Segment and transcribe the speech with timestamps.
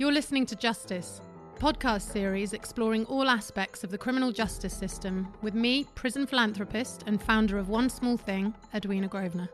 [0.00, 1.20] You're listening to Justice,
[1.58, 7.20] podcast series exploring all aspects of the criminal justice system with me, prison philanthropist and
[7.20, 9.48] founder of One Small Thing, Edwina Grosvenor.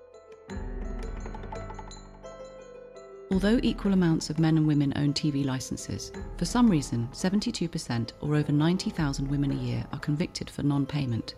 [3.31, 8.37] Although equal amounts of men and women own TV licenses, for some reason 72% or
[8.37, 11.37] over 90,000 women a year are convicted for non payment.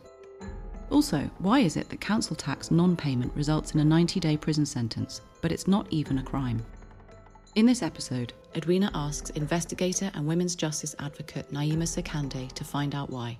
[0.90, 4.66] Also, why is it that council tax non payment results in a 90 day prison
[4.66, 6.60] sentence, but it's not even a crime?
[7.56, 13.10] In this episode, Edwina asks investigator and women's justice advocate Naima Sakande to find out
[13.10, 13.38] why.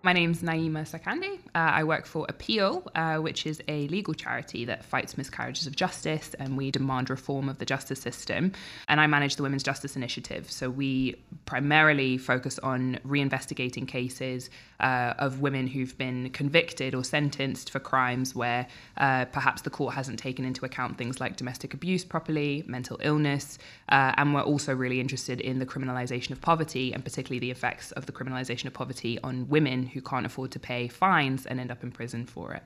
[0.00, 1.38] My name's Naima Sakande.
[1.56, 5.74] Uh, I work for Appeal, uh, which is a legal charity that fights miscarriages of
[5.74, 8.52] justice, and we demand reform of the justice system.
[8.86, 10.48] And I manage the Women's Justice Initiative.
[10.52, 17.70] So we primarily focus on reinvestigating cases uh, of women who've been convicted or sentenced
[17.70, 22.04] for crimes where uh, perhaps the court hasn't taken into account things like domestic abuse
[22.04, 27.02] properly, mental illness, uh, and we're also really interested in the criminalisation of poverty, and
[27.04, 30.88] particularly the effects of the criminalisation of poverty on women who can't afford to pay
[30.88, 32.62] fines and end up in prison for it.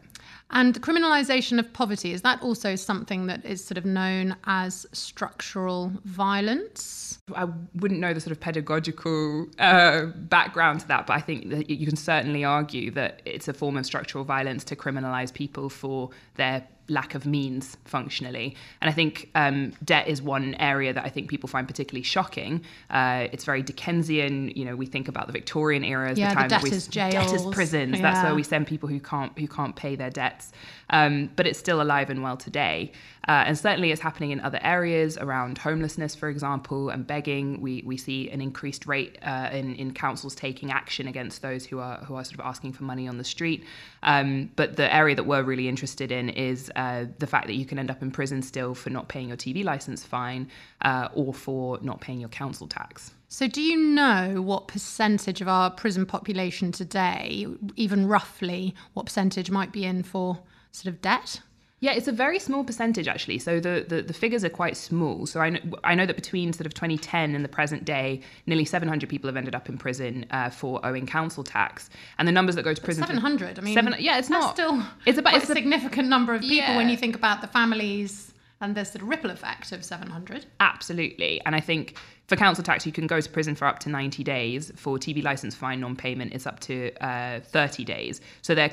[0.50, 4.86] And the criminalisation of poverty, is that also something that is sort of known as
[4.92, 7.18] structural violence?
[7.34, 11.70] I wouldn't know the sort of pedagogical uh, background to that, but I think that
[11.70, 16.10] you can certainly argue that it's a form of structural violence to criminalise people for
[16.34, 18.56] their lack of means functionally.
[18.80, 22.62] And I think um, debt is one area that I think people find particularly shocking.
[22.90, 24.50] Uh, it's very Dickensian.
[24.50, 26.70] You know, we think about the Victorian era as yeah, the time the that we
[26.70, 27.96] debtors prisons.
[27.96, 28.02] Yeah.
[28.02, 30.52] That's where we send people who can't who can't pay their debts.
[30.90, 32.92] Um, but it's still alive and well today.
[33.28, 37.60] Uh, and certainly it's happening in other areas around homelessness, for example, and begging.
[37.60, 41.78] We, we see an increased rate uh, in, in councils taking action against those who
[41.78, 43.64] are, who are sort of asking for money on the street.
[44.02, 47.64] Um, but the area that we're really interested in is uh, the fact that you
[47.64, 50.48] can end up in prison still for not paying your TV license fine
[50.82, 53.12] uh, or for not paying your council tax.
[53.28, 57.46] So, do you know what percentage of our prison population today,
[57.76, 60.38] even roughly, what percentage might be in for
[60.70, 61.40] sort of debt?
[61.82, 63.40] Yeah, it's a very small percentage actually.
[63.40, 65.26] So the, the, the, figures are quite small.
[65.26, 68.64] So I know, I know that between sort of 2010 and the present day, nearly
[68.64, 71.90] 700 people have ended up in prison uh, for owing council tax.
[72.18, 73.58] And the numbers that go to prison 700.
[73.58, 76.56] I mean, seven, yeah, it's not still it's about it's a significant number of people
[76.56, 76.76] Yeah.
[76.76, 80.46] when you think about the families and there's the ripple effect of 700.
[80.60, 81.40] Absolutely.
[81.44, 81.96] And I think
[82.28, 84.70] for council tax, you can go to prison for up to 90 days.
[84.76, 88.20] For TV license fine non payment, it's up to uh, 30 days.
[88.42, 88.70] So they're,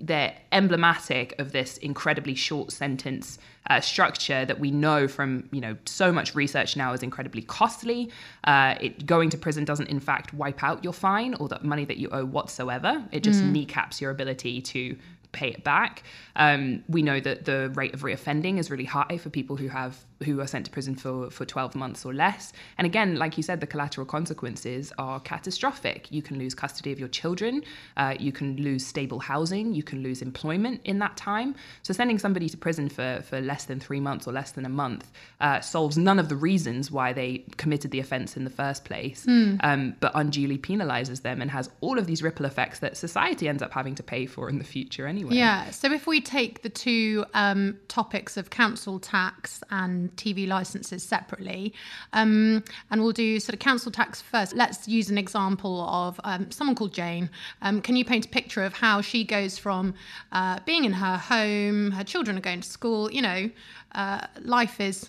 [0.00, 3.38] they're emblematic of this incredibly short sentence
[3.70, 8.10] uh, structure that we know from you know so much research now is incredibly costly.
[8.44, 11.84] Uh, it, going to prison doesn't in fact wipe out your fine or the money
[11.84, 13.04] that you owe whatsoever.
[13.12, 14.96] It just kneecaps your ability to
[15.32, 16.02] pay it back.
[16.36, 20.04] Um, we know that the rate of reoffending is really high for people who have
[20.24, 22.52] who are sent to prison for for 12 months or less.
[22.76, 26.10] And again, like you said, the collateral consequences are catastrophic.
[26.10, 27.62] You can lose custody of your children,
[27.96, 31.54] uh, you can lose stable housing, you can lose employment in that time.
[31.82, 34.68] So sending somebody to prison for for less than three months or less than a
[34.68, 35.10] month
[35.40, 39.26] uh, solves none of the reasons why they committed the offence in the first place,
[39.60, 43.62] um, but unduly penalises them and has all of these ripple effects that society ends
[43.62, 45.34] up having to pay for in the future anyway.
[45.34, 45.70] Yeah.
[45.70, 51.74] So if we take the two um, topics of council tax and TV licenses separately,
[52.12, 54.54] um, and we'll do sort of council tax first.
[54.54, 57.30] Let's use an example of um, someone called Jane.
[57.62, 59.94] Um, can you paint a picture of how she goes from
[60.32, 63.50] uh, being in her home, her children are going to school, you know,
[63.94, 65.08] uh, life is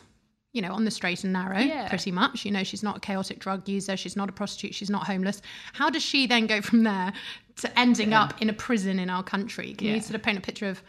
[0.52, 1.88] you know, on the straight and narrow, Yeah.
[1.90, 2.44] pretty much.
[2.44, 5.44] You know, she's not a chaotic drug user, she's not a prostitute, she's not homeless.
[5.74, 7.14] How does she then go from there
[7.58, 9.76] to ending up in a prison in our country?
[9.76, 10.82] Can you sort of paint a picture of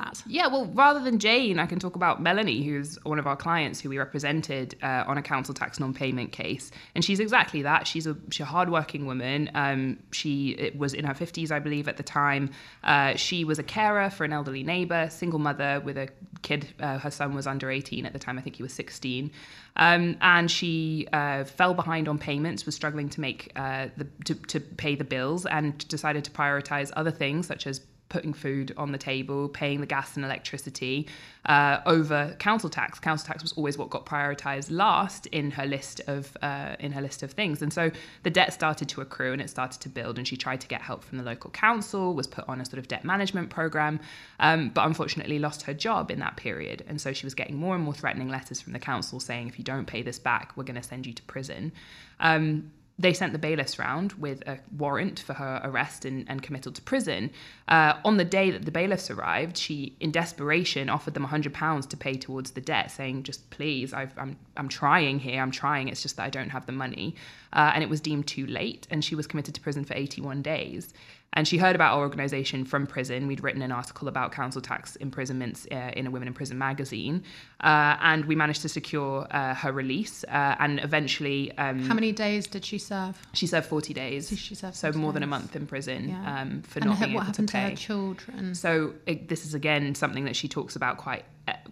[0.00, 0.22] that?
[0.26, 3.80] Yeah, well, rather than Jane, I can talk about Melanie, who's one of our clients
[3.80, 7.86] who we represented uh, on a council tax non-payment case, and she's exactly that.
[7.86, 9.50] She's a she's a hardworking woman.
[9.54, 12.50] Um, she was in her fifties, I believe, at the time.
[12.82, 16.08] Uh, she was a carer for an elderly neighbour, single mother with a
[16.42, 16.68] kid.
[16.80, 18.38] Uh, her son was under eighteen at the time.
[18.38, 19.30] I think he was sixteen.
[19.76, 24.34] Um, and she uh, fell behind on payments, was struggling to make uh, the to,
[24.34, 27.80] to pay the bills, and decided to prioritize other things such as
[28.10, 31.08] putting food on the table, paying the gas and electricity
[31.46, 33.00] uh, over council tax.
[33.00, 37.00] Council tax was always what got prioritized last in her list of uh, in her
[37.00, 37.90] list of things, and so
[38.24, 40.18] the debt started to accrue and it started to build.
[40.18, 42.78] And she tried to get help from the local council, was put on a sort
[42.78, 44.00] of debt management program,
[44.40, 46.84] um, but unfortunately lost her job in that period.
[46.86, 49.58] And so she was getting more and more threatening letters from the council saying, if
[49.58, 51.72] you don't pay this back, we're going to send you to prison.
[52.18, 56.70] Um, they sent the bailiffs round with a warrant for her arrest and, and committal
[56.70, 57.30] to prison.
[57.66, 61.96] Uh, on the day that the bailiffs arrived, she, in desperation, offered them £100 to
[61.96, 66.02] pay towards the debt, saying, just please, I've, I'm, I'm trying here, I'm trying, it's
[66.02, 67.14] just that I don't have the money.
[67.52, 70.42] Uh, and it was deemed too late, and she was committed to prison for 81
[70.42, 70.92] days.
[71.32, 73.28] And she heard about our organisation from prison.
[73.28, 77.22] We'd written an article about council tax imprisonments uh, in a Women in Prison magazine.
[77.62, 80.24] Uh, and we managed to secure uh, her release.
[80.24, 83.16] Uh, and eventually, um, How many days did she serve?
[83.32, 84.36] she served 40 days.
[84.36, 86.40] She served so 40 more than a month in prison Yeah.
[86.42, 88.54] um, for and not her- being what able happened to to, her children?
[88.56, 91.24] So it, this is again something that she talks about quite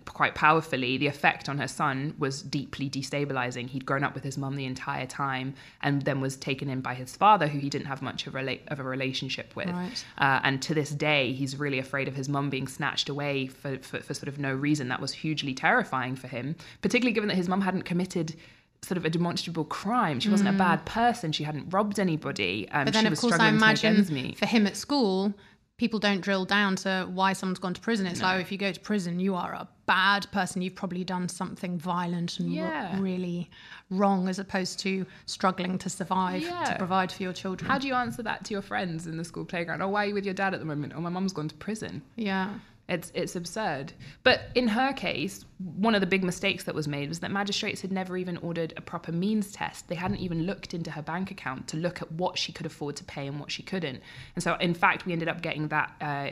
[0.06, 0.96] quite powerfully.
[0.98, 3.68] The effect on her son was deeply destabilizing.
[3.68, 6.94] He'd grown up with his mum the entire time, and then was taken in by
[6.94, 9.68] his father, who he didn't have much of a rela- of a relationship with.
[9.70, 10.04] Right.
[10.16, 13.78] Uh, and to this day, he's really afraid of his mum being snatched away for,
[13.78, 14.88] for for sort of no reason.
[14.88, 18.34] That was hugely terrifying for him, particularly given that his mum hadn't committed.
[18.82, 20.20] Sort of a demonstrable crime.
[20.20, 21.32] She wasn't a bad person.
[21.32, 22.68] She hadn't robbed anybody.
[22.70, 22.84] Um, Mm.
[22.84, 25.34] but then, she of was course, I struggling imagine for him at school,
[25.78, 28.06] people don't drill down to why someone's gone to prison.
[28.06, 30.60] It's like oh, if you go to prison, you are a bad person.
[30.60, 33.00] You've probably done something violent and r- Yeah.
[33.00, 33.48] really
[33.88, 36.64] wrong, as opposed to struggling to survive Yeah.
[36.64, 37.70] to provide for your children.
[37.70, 39.80] How do you answer that to your friends in the school playground?
[39.80, 40.92] Oh, why are you with your dad at the moment?
[40.96, 42.02] Oh, my mum's gone to prison.
[42.16, 42.50] yeah.
[42.88, 43.92] It's it's absurd.
[44.22, 47.82] But in her case, one of the big mistakes that was made was that magistrates
[47.82, 49.88] had never even ordered a proper means test.
[49.88, 52.96] They hadn't even looked into her bank account to look at what she could afford
[52.96, 54.00] to pay and what she couldn't.
[54.34, 56.30] And so, in fact, we ended up getting that uh,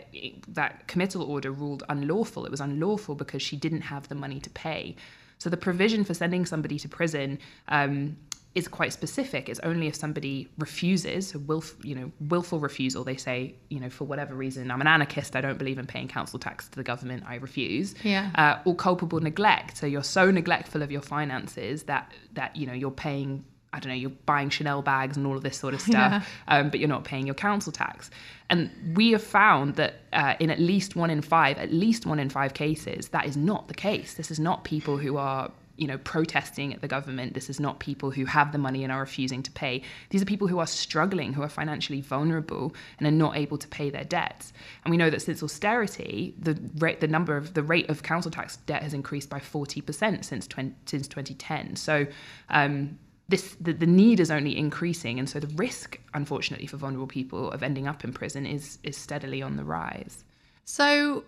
[0.49, 2.47] that committal order ruled unlawful.
[2.47, 4.97] It was unlawful because she didn't have the money to pay.
[5.39, 7.39] So the provision for sending somebody to prison.
[7.69, 8.17] Um,
[8.57, 9.51] is quite specific.
[9.51, 13.05] It's only if somebody refuses, willf, you know, willful refusal.
[13.05, 15.37] They say, you know, for whatever reason, I'm an anarchist.
[15.37, 17.25] I don't believe in paying council tax to the government.
[17.29, 17.95] I refuse.
[18.03, 18.31] Yeah.
[18.35, 19.77] Uh, or culpable neglect.
[19.77, 23.45] So you're so neglectful of your finances that that you know you're paying.
[23.75, 23.97] I don't know.
[23.97, 27.05] You're buying Chanel bags and all of this sort of stuff, um, but you're not
[27.05, 28.11] paying your council tax.
[28.49, 32.19] And we have found that uh, in at least one in five, at least one
[32.19, 34.15] in five cases, that is not the case.
[34.15, 37.35] This is not people who are you know, protesting at the government.
[37.35, 39.83] This is not people who have the money and are refusing to pay.
[40.11, 43.69] These are people who are struggling, who are financially vulnerable and are not able to
[43.69, 44.53] pay their debts.
[44.85, 48.31] And we know that since austerity, the rate, the number of the rate of council
[48.31, 51.77] tax debt has increased by 40% since 20, since 2010.
[51.77, 52.07] So
[52.49, 52.99] um,
[53.29, 57.51] this the, the need is only increasing, and so the risk, unfortunately, for vulnerable people
[57.51, 60.25] of ending up in prison is is steadily on the rise.
[60.65, 61.25] So,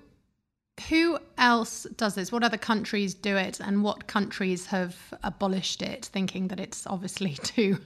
[0.82, 2.32] who else does this?
[2.32, 7.35] What other countries do it, and what countries have abolished it, thinking that it's obviously
[7.42, 7.78] too,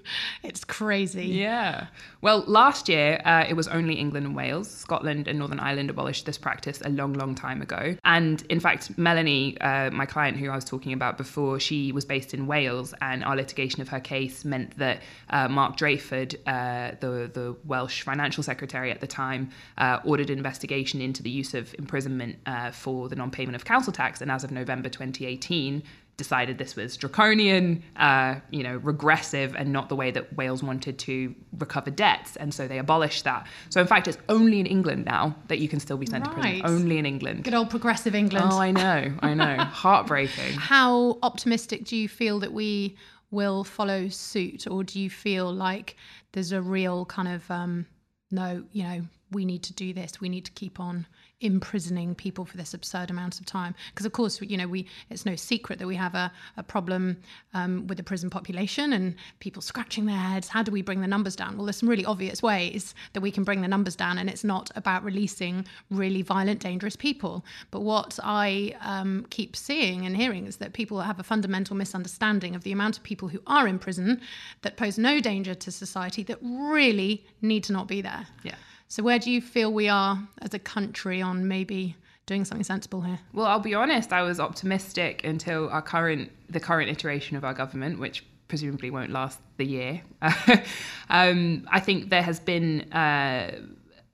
[0.43, 1.27] it's crazy.
[1.27, 1.87] Yeah.
[2.21, 4.71] Well, last year uh, it was only England and Wales.
[4.71, 7.97] Scotland and Northern Ireland abolished this practice a long, long time ago.
[8.05, 12.05] And in fact, Melanie, uh, my client who I was talking about before, she was
[12.05, 16.97] based in Wales, and our litigation of her case meant that uh, Mark Drakeford, uh,
[17.01, 21.55] the the Welsh financial secretary at the time, uh, ordered an investigation into the use
[21.55, 24.21] of imprisonment uh, for the non-payment of council tax.
[24.21, 25.83] And as of November 2018
[26.17, 30.99] decided this was draconian, uh, you know, regressive, and not the way that Wales wanted
[30.99, 33.47] to recover debts, and so they abolished that.
[33.71, 36.31] So in fact, it's only in England now that you can still be sent to
[36.31, 36.61] prison.
[36.65, 37.45] Only in England.
[37.45, 38.51] Good old progressive England.
[38.51, 40.53] Oh, I know, I know, heartbreaking.
[40.55, 42.97] How optimistic do you feel that we
[43.31, 45.97] will follow suit, or do you feel like
[46.33, 47.87] there's a real kind of um,
[48.31, 50.21] no, you know, we need to do this.
[50.21, 51.07] We need to keep on
[51.43, 53.75] imprisoning people for this absurd amount of time.
[53.91, 57.17] Because of course, you know, we it's no secret that we have a, a problem
[57.55, 60.49] um, with the prison population and people scratching their heads.
[60.49, 61.57] How do we bring the numbers down?
[61.57, 64.45] Well, there's some really obvious ways that we can bring the numbers down, and it's
[64.45, 67.45] not about releasing really violent, dangerous people.
[67.71, 72.55] But what I um, keep seeing and hearing is that people have a fundamental misunderstanding
[72.55, 74.21] of the amount of people who are in prison
[74.63, 78.27] that pose no danger to society that really need to not be there.
[78.43, 78.55] Yeah.
[78.93, 81.97] So, where do you feel we are as a country on maybe
[82.27, 83.21] doing something sensible here?
[83.33, 84.13] Well, I'll be honest.
[84.13, 89.11] I was optimistic until our current, the current iteration of our government, which presumably won't
[89.11, 90.03] last the year.
[91.09, 92.93] um, I think there has been.
[92.93, 93.63] Uh,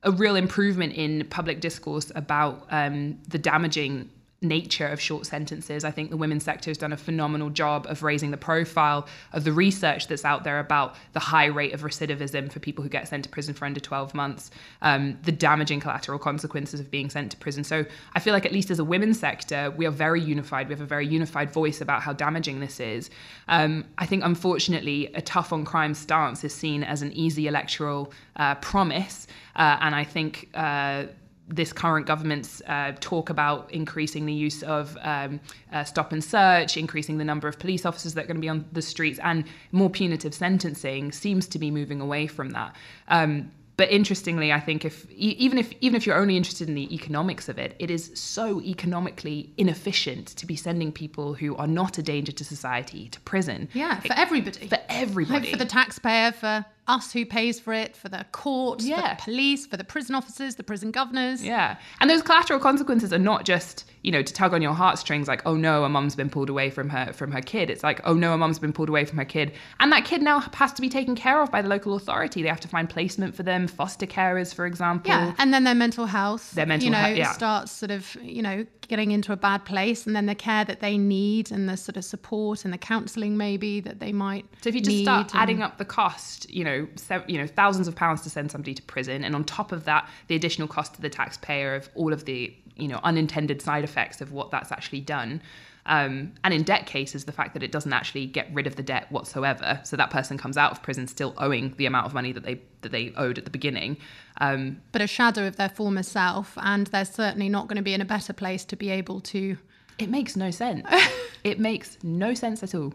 [0.04, 4.08] a real improvement in public discourse about um, the damaging
[4.40, 5.84] nature of short sentences.
[5.84, 9.42] I think the women's sector has done a phenomenal job of raising the profile of
[9.42, 13.08] the research that's out there about the high rate of recidivism for people who get
[13.08, 14.52] sent to prison for under 12 months,
[14.82, 17.64] um, the damaging collateral consequences of being sent to prison.
[17.64, 20.68] So I feel like, at least as a women's sector, we are very unified.
[20.68, 23.10] We have a very unified voice about how damaging this is.
[23.48, 28.12] Um, I think, unfortunately, a tough on crime stance is seen as an easy electoral
[28.36, 29.26] uh, promise.
[29.56, 30.48] Uh, and I think.
[30.54, 31.06] Uh,
[31.48, 35.40] this current government's uh, talk about increasing the use of um,
[35.72, 38.48] uh, stop and search, increasing the number of police officers that are going to be
[38.48, 42.76] on the streets, and more punitive sentencing seems to be moving away from that.
[43.08, 46.92] Um, but interestingly, I think if even if even if you're only interested in the
[46.92, 51.96] economics of it, it is so economically inefficient to be sending people who are not
[51.96, 53.68] a danger to society to prison.
[53.74, 54.66] Yeah, for everybody.
[54.66, 55.40] For everybody.
[55.40, 58.96] Like for the taxpayer, for us who pays for it, for the court, Yeah.
[58.96, 61.44] for the police, for the prison officers, the prison governors.
[61.44, 61.76] Yeah.
[62.00, 65.42] And those collateral consequences are not just, you know, to tug on your heartstrings like,
[65.44, 67.68] oh no, a mum's been pulled away from her from her kid.
[67.70, 69.52] It's like, oh no, a mum's been pulled away from her kid.
[69.80, 72.42] And that kid now has to be taken care of by the local authority.
[72.42, 75.10] They have to find placement for them, foster carers, for example.
[75.12, 77.32] Yeah, and then their mental health, Their mental you know, he- yeah.
[77.32, 80.80] starts sort of, you know, getting into a bad place, and then the care that
[80.80, 84.46] they need, and the sort of support and the counselling maybe that they might.
[84.62, 87.46] So if you just start and- adding up the cost, you know, se- you know,
[87.46, 90.68] thousands of pounds to send somebody to prison, and on top of that, the additional
[90.68, 94.50] cost to the taxpayer of all of the, you know, unintended side effects of what
[94.50, 95.42] that's actually done.
[95.86, 98.82] Um, and in debt cases, the fact that it doesn't actually get rid of the
[98.82, 102.30] debt whatsoever, so that person comes out of prison still owing the amount of money
[102.32, 103.96] that they that they owed at the beginning.
[104.40, 107.94] Um, but a shadow of their former self, and they're certainly not going to be
[107.94, 109.56] in a better place to be able to.
[109.98, 110.86] it makes no sense.
[111.44, 112.92] it makes no sense at all.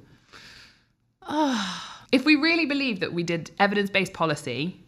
[2.13, 4.79] if we really believe that we did evidence-based policy,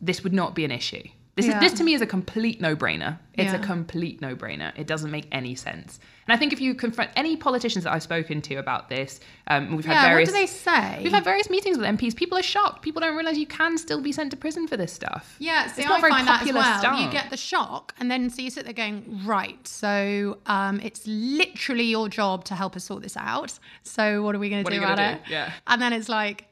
[0.00, 1.02] this would not be an issue.
[1.34, 1.62] This Yeah.
[1.64, 3.18] is this to me is a complete no-brainer.
[3.34, 4.72] It's a complete no-brainer.
[4.76, 6.00] It doesn't make any sense.
[6.26, 9.76] And I think if you confront any politicians that I've spoken to about this, um,
[9.76, 10.98] we've had Yeah, what do they say?
[11.04, 12.16] We've had various meetings with MPs.
[12.16, 12.82] People are shocked.
[12.82, 15.36] People don't realize you can still be sent to prison for this stuff.
[15.38, 16.78] Yeah, see, it's not I very find that as popular well.
[16.80, 17.00] stance.
[17.02, 19.64] You get the shock, and then so you sit there going, right.
[19.68, 23.56] So um, it's literally your job to help us sort this out.
[23.84, 25.04] So what are we going to do about do?
[25.04, 25.20] it?
[25.30, 25.52] Yeah.
[25.68, 26.46] And then it's like,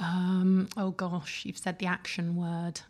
[0.00, 2.80] um, oh gosh, you've said the action word.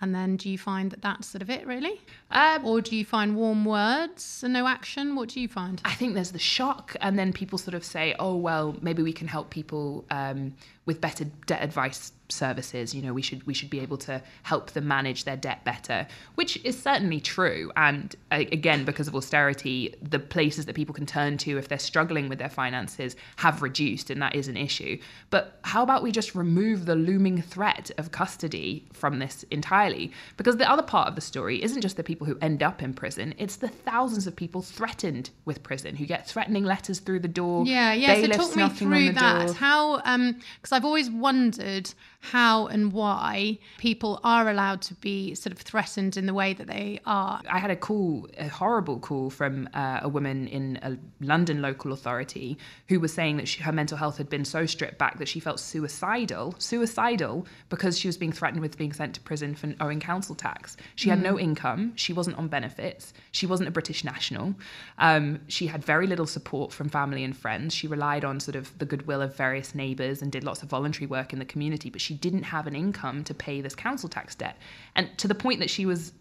[0.00, 2.00] And then do you find that that's sort of it, really?
[2.30, 5.16] Um, Or do you find warm words and no action?
[5.16, 5.82] What do you find?
[5.84, 9.12] I think there's the shock, and then people sort of say, "Oh well, maybe we
[9.12, 10.54] can help people um,
[10.86, 12.94] with better debt advice services.
[12.94, 16.06] You know, we should we should be able to help them manage their debt better,"
[16.34, 17.72] which is certainly true.
[17.76, 21.78] And uh, again, because of austerity, the places that people can turn to if they're
[21.78, 24.98] struggling with their finances have reduced, and that is an issue.
[25.30, 30.12] But how about we just remove the looming threat of custody from this entirely?
[30.36, 32.94] Because the other part of the story isn't just the people who end up in
[32.94, 37.28] prison; it's the thousands of people threatened with prison who get threatening letters through the
[37.28, 37.64] door.
[37.66, 38.20] Yeah, yeah.
[38.20, 39.46] So talk me through that.
[39.46, 39.54] door.
[39.54, 45.52] How, um, because I've always wondered how and why people are allowed to be sort
[45.52, 47.40] of threatened in the way that they are.
[47.48, 51.92] I had a call, a horrible call from uh, a woman in a London local
[51.92, 52.58] authority
[52.88, 55.40] who was saying that she, her mental health had been so stripped back that she
[55.40, 60.00] felt suicidal, suicidal because she was being threatened with being sent to prison for owing
[60.00, 60.76] council tax.
[60.96, 64.54] She had no income, she wasn't on benefits, she wasn't a British national,
[64.98, 67.74] um, she had very little support from family and friends.
[67.74, 71.06] She relied on sort of the goodwill of various neighbours and did lots of voluntary
[71.06, 74.34] work in the community, but she didn't have an income to pay this council tax
[74.34, 74.56] debt.
[74.96, 76.12] And to the point that she was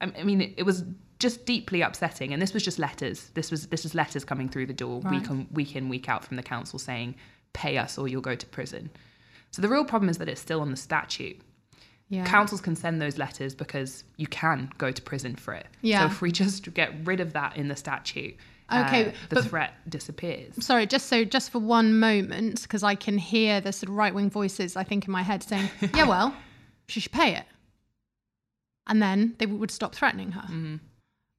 [0.00, 0.84] I mean, it, it was
[1.18, 3.30] just deeply upsetting, and this was just letters.
[3.34, 6.24] This was this was letters coming through the door week on week in week out
[6.24, 7.14] from the council saying,
[7.52, 8.90] "Pay us or you'll go to prison."
[9.52, 11.40] So the real problem is that it's still on the statute.
[12.08, 12.26] Yeah.
[12.26, 15.66] Councils can send those letters because you can go to prison for it.
[15.80, 16.00] Yeah.
[16.00, 18.36] So if we just get rid of that in the statute,
[18.72, 20.64] Okay, uh, the threat disappears.
[20.64, 24.12] Sorry, just so just for one moment, because I can hear the sort of right
[24.14, 26.34] wing voices I think in my head saying, "Yeah, well,
[26.88, 27.44] she should pay it."
[28.88, 30.76] and then they would stop threatening her, Mm-hmm.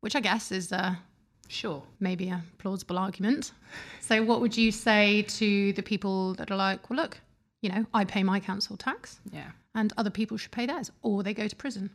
[0.02, 0.96] which I guess is uh,
[1.48, 1.82] Sure.
[2.00, 3.52] maybe a plausible argument.
[4.02, 7.20] So, what would you say to the people that are like, well, look,
[7.62, 9.52] you know, I pay my council tax Yeah.
[9.76, 11.90] and other people should pay theirs or they go to prison?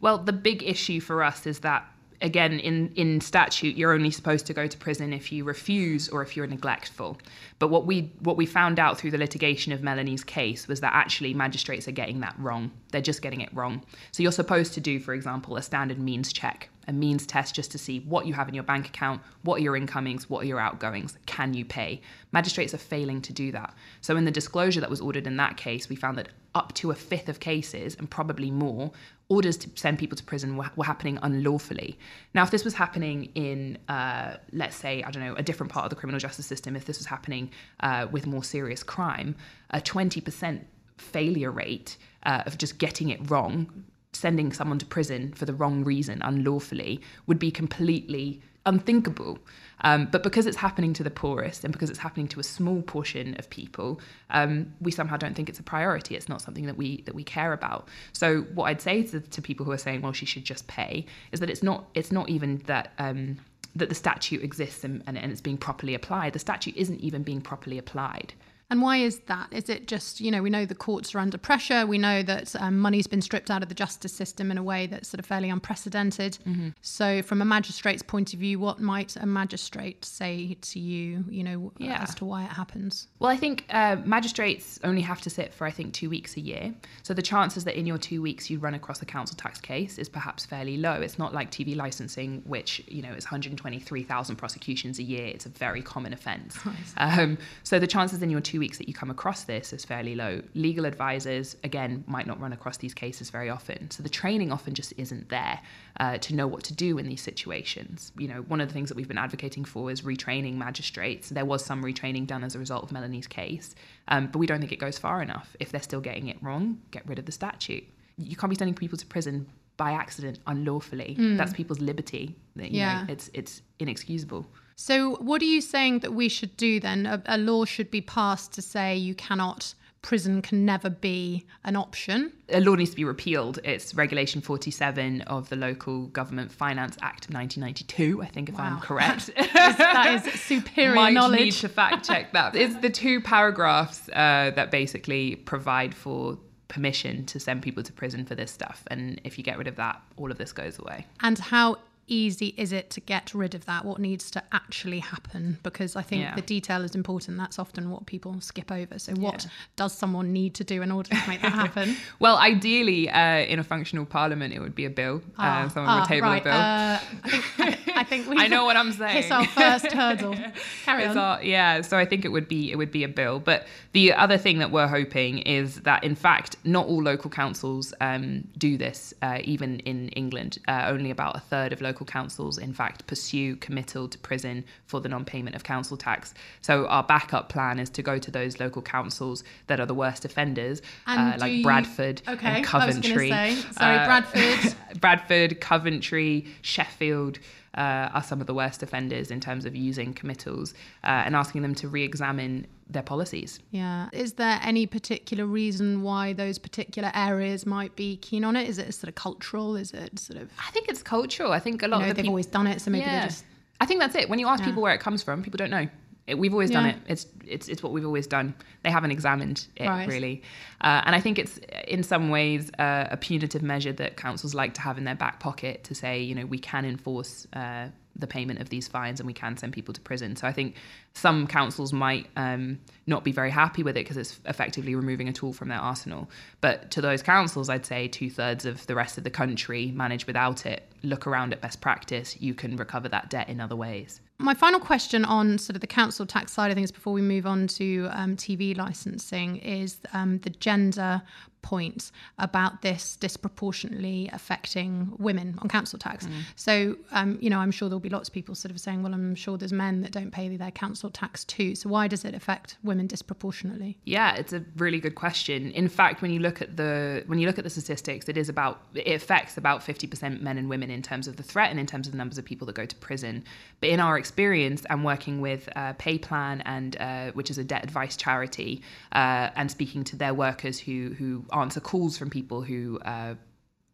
[0.00, 1.86] Well, the big issue for us is that
[2.20, 6.22] again in in statute you're only supposed to go to prison if you refuse or
[6.22, 7.18] if you're neglectful.
[7.58, 10.94] But what we what we found out through the litigation of Melanie's case was that
[10.94, 12.70] actually magistrates are getting that wrong.
[12.90, 13.84] They're just getting it wrong.
[14.12, 17.70] So you're supposed to do for example a standard means check, a means test just
[17.72, 20.46] to see what you have in your bank account, what are your incomings, what are
[20.46, 22.00] your outgoings, can you pay?
[22.32, 23.74] Magistrates are failing to do that.
[24.00, 26.90] So in the disclosure that was ordered in that case, we found that up to
[26.90, 28.90] a fifth of cases and probably more
[29.28, 31.98] orders to send people to prison were, were happening unlawfully.
[32.34, 35.84] Now, if this was happening in, uh, let's say, I don't know, a different part
[35.84, 39.36] of the criminal justice system, if this was happening uh, with more serious crime,
[39.70, 40.64] a 20%
[40.96, 45.84] failure rate uh, of just getting it wrong, sending someone to prison for the wrong
[45.84, 49.38] reason unlawfully, would be completely unthinkable.
[49.82, 52.82] Um, but because it's happening to the poorest and because it's happening to a small
[52.82, 56.16] portion of people, um, we somehow don't think it's a priority.
[56.16, 57.88] It's not something that we that we care about.
[58.12, 61.06] So what I'd say to, to people who are saying, "Well, she should just pay,"
[61.32, 62.92] is that it's not it's not even that.
[62.98, 63.38] Um,
[63.76, 66.32] that the statute exists and, and, and it's being properly applied.
[66.32, 68.32] The statute isn't even being properly applied.
[68.70, 69.48] And why is that?
[69.50, 71.86] Is it just, you know, we know the courts are under pressure.
[71.86, 74.86] We know that um, money's been stripped out of the justice system in a way
[74.86, 76.36] that's sort of fairly unprecedented.
[76.46, 76.68] Mm-hmm.
[76.82, 81.42] So, from a magistrate's point of view, what might a magistrate say to you, you
[81.44, 82.02] know, Yeah.
[82.02, 83.08] as to why it happens?
[83.20, 86.40] Well, I think uh, magistrates only have to sit for, I think, two weeks a
[86.40, 86.74] year.
[87.04, 89.96] So the chances that in your two weeks you run across a council tax case
[89.96, 91.00] is perhaps fairly low.
[91.00, 95.26] It's not like TV licensing, which, you know, is 123,000 prosecutions a year.
[95.28, 96.58] It's a very common offence.
[96.96, 100.14] Um, so the chances in your two weeks that you come across this is fairly
[100.14, 100.42] low.
[100.54, 103.90] Legal advisors, again, might not run across these cases very often.
[103.90, 105.60] So the training often just isn't there
[106.00, 108.12] uh, to know what to do in these situations.
[108.18, 111.28] You know, one of the things that we've been advocating for is retraining magistrates.
[111.30, 113.74] There was some retraining done as a result of Melanie's case,
[114.08, 115.56] um, but we don't think it goes far enough.
[115.60, 117.84] If they're still getting it wrong, get rid of the statute.
[118.16, 119.46] You can't be sending people to prison
[119.76, 121.14] by accident unlawfully.
[121.18, 122.34] That's people's liberty.
[122.56, 122.68] You Mm.
[122.72, 123.02] Yeah.
[123.04, 124.44] know, it's it's inexcusable.
[124.80, 127.04] So, what are you saying that we should do then?
[127.04, 131.74] A, a law should be passed to say you cannot, prison can never be an
[131.74, 132.32] option.
[132.50, 133.58] a law needs to be repealed.
[133.64, 138.78] It's Regulation 47 of the Local Government Finance Act of 1992, I think, if I'm
[138.78, 139.30] correct.
[139.36, 141.60] That is superior Might need knowledge.
[141.62, 142.54] to fact check that.
[142.54, 146.38] It's the two paragraphs uh, that basically provide for
[146.68, 148.84] permission to send people to prison for this stuff.
[148.92, 151.04] And if you get rid of that, all of this goes away.
[151.20, 153.84] And how easy is it to get rid of that?
[153.84, 155.58] What needs to actually happen?
[155.62, 156.34] Because I think Yeah.
[156.34, 157.36] the detail is important.
[157.38, 158.98] That's often what people skip over.
[158.98, 159.50] So, what Yeah.
[159.76, 161.96] does someone need to do in order to make that happen?
[162.18, 165.22] Well, ideally, uh, in a functional parliament, it would be a bill.
[165.38, 166.40] uh, someone would Ah, table right.
[166.40, 166.52] a bill.
[166.52, 169.22] Uh, I think, I think we I know what I'm saying.
[169.22, 170.34] Hit our first hurdle.
[170.84, 171.18] Carry It's on.
[171.18, 173.38] all- yeah, so I think it would be it would be a bill.
[173.40, 177.92] But the other thing that we're hoping is that in fact not all local councils
[178.00, 179.14] um, do this.
[179.22, 183.56] Uh, even in England, uh, only about a third of local councils in fact pursue
[183.56, 186.34] committal to prison for the non-payment of council tax.
[186.60, 190.24] So our backup plan is to go to those local councils that are the worst
[190.24, 193.30] offenders, uh, like you- Bradford Okay, and I was Coventry.
[193.30, 193.54] say.
[193.72, 194.74] Sorry, Uh, Bradford.
[195.00, 197.38] Bradford, Coventry, Sheffield
[197.78, 201.62] uh, are some of the worst offenders in terms of using committals uh, and asking
[201.62, 203.60] them to re-examine their policies.
[203.70, 204.08] Yeah.
[204.12, 208.68] Is there any particular reason why those particular areas might be keen on it?
[208.68, 209.76] Is it sort of cultural?
[209.76, 211.52] Is it sort of, I think it's cultural.
[211.52, 213.20] I think a lot you know, of the they've always done it, so maybe Yeah.
[213.20, 213.44] they're just.
[213.80, 214.28] I think that's it.
[214.28, 214.66] When you ask Yeah.
[214.66, 215.86] people where it comes from, people don't know.
[216.28, 216.96] It, we've always done it.
[217.08, 218.54] It's it's it's what we've always done.
[218.82, 220.06] They haven't examined it Right.
[220.06, 220.42] really,
[220.82, 224.74] uh, and I think it's in some ways uh, a punitive measure that councils like
[224.74, 227.46] to have in their back pocket to say, you know, we can enforce.
[227.52, 227.88] Uh,
[228.18, 230.36] the payment of these fines and we can send people to prison.
[230.36, 230.76] So I think
[231.14, 235.32] some councils might um, not be very happy with it because it's effectively removing a
[235.32, 236.28] tool from their arsenal.
[236.60, 240.26] But to those councils, I'd say two thirds of the rest of the country manage
[240.26, 240.82] without it.
[241.02, 242.40] Look around at best practice.
[242.40, 244.20] You can recover that debt in other ways.
[244.40, 247.44] My final question on sort of the council tax side of things before we move
[247.44, 251.20] on to um, TV licensing is um, the gender
[251.68, 256.26] point about this disproportionately affecting women on council tax.
[256.26, 256.32] Mm.
[256.56, 259.12] So, um, you know, I'm sure there'll be lots of people sort of saying, well,
[259.12, 261.74] I'm sure there's men that don't pay their council tax too.
[261.74, 263.98] So, why does it affect women disproportionately?
[264.06, 265.70] Yeah, it's a really good question.
[265.72, 268.48] In fact, when you look at the when you look at the statistics, it is
[268.48, 271.78] about it affects about fifty percent men and women in terms of the threat and
[271.78, 273.44] in terms of the numbers of people that go to prison.
[273.80, 277.84] But in our experience, and working with uh, PayPlan and uh, which is a debt
[277.84, 278.80] advice charity,
[279.12, 282.98] uh, and speaking to their workers who who answer calls from people who.
[283.00, 283.34] Uh,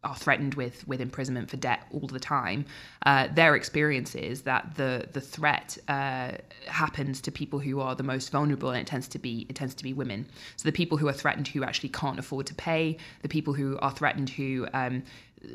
[0.05, 2.63] are threatened with with imprisonment for debt all the time,
[3.05, 6.31] uh, their experience is that the the threat uh,
[6.67, 9.73] happens to people who are the most vulnerable, and it tends to be it tends
[9.73, 10.27] to be women.
[10.57, 13.77] So the people who are threatened who actually can't afford to pay, the people who
[13.79, 15.03] are threatened who um,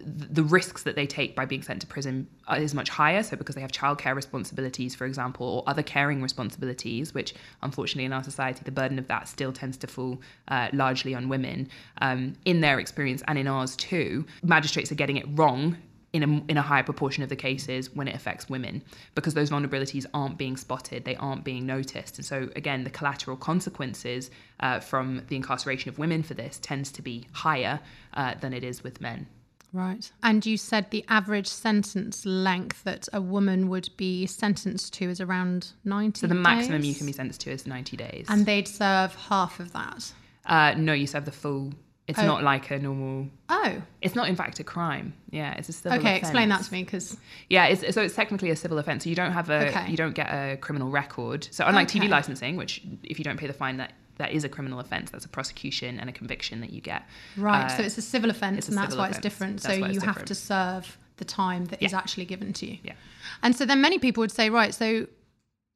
[0.04, 2.26] the risks that they take by being sent to prison
[2.56, 3.22] is much higher.
[3.22, 8.12] So, because they have childcare responsibilities, for example, or other caring responsibilities, which unfortunately in
[8.12, 11.68] our society, the burden of that still tends to fall uh, largely on women.
[12.00, 15.76] Um, in their experience and in ours too, magistrates are getting it wrong
[16.12, 18.82] in a, in a higher proportion of the cases when it affects women
[19.14, 22.18] because those vulnerabilities aren't being spotted, they aren't being noticed.
[22.18, 26.90] And so, again, the collateral consequences uh, from the incarceration of women for this tends
[26.92, 27.80] to be higher
[28.14, 29.26] uh, than it is with men.
[29.72, 30.10] Right.
[30.22, 35.20] And you said the average sentence length that a woman would be sentenced to is
[35.20, 36.88] around 90 So the maximum days?
[36.88, 38.26] you can be sentenced to is 90 days.
[38.28, 40.12] And they'd serve half of that.
[40.46, 41.72] uh, no, you serve the full.
[42.08, 42.26] It's Oh.
[42.26, 43.28] not like a normal.
[43.48, 45.12] Oh, It's not, in fact, a crime.
[45.30, 46.16] Yeah, it's a civil okay.
[46.16, 47.16] Explain that to me because
[47.48, 49.04] Yeah, it's, so it's technically a civil offence.
[49.04, 49.88] So you don't have a, Okay.
[49.90, 51.46] you don't get a criminal record.
[51.52, 52.00] So unlike Okay.
[52.00, 55.10] TV licensing, which if you don't pay the fine, that that is a criminal offence.
[55.10, 57.02] That's a prosecution and a conviction that you get.
[57.36, 59.60] right, Uh, so it's a civil offence, and that's why it's different.
[59.60, 61.98] That's so you have to serve the time that is Yeah.
[61.98, 62.78] actually given to you.
[62.82, 62.94] Yeah.
[63.42, 65.06] And so then many people would say, right, so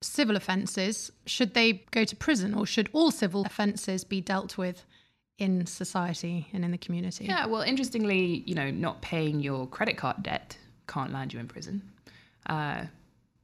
[0.02, 4.84] civil offences should they go to prison, or should all civil offences be dealt with
[5.38, 7.24] in society and in the community?
[7.24, 11.48] Yeah, well, interestingly, you know, not paying your credit card debt can't land you in
[11.48, 11.82] prison.
[12.46, 12.84] Uh,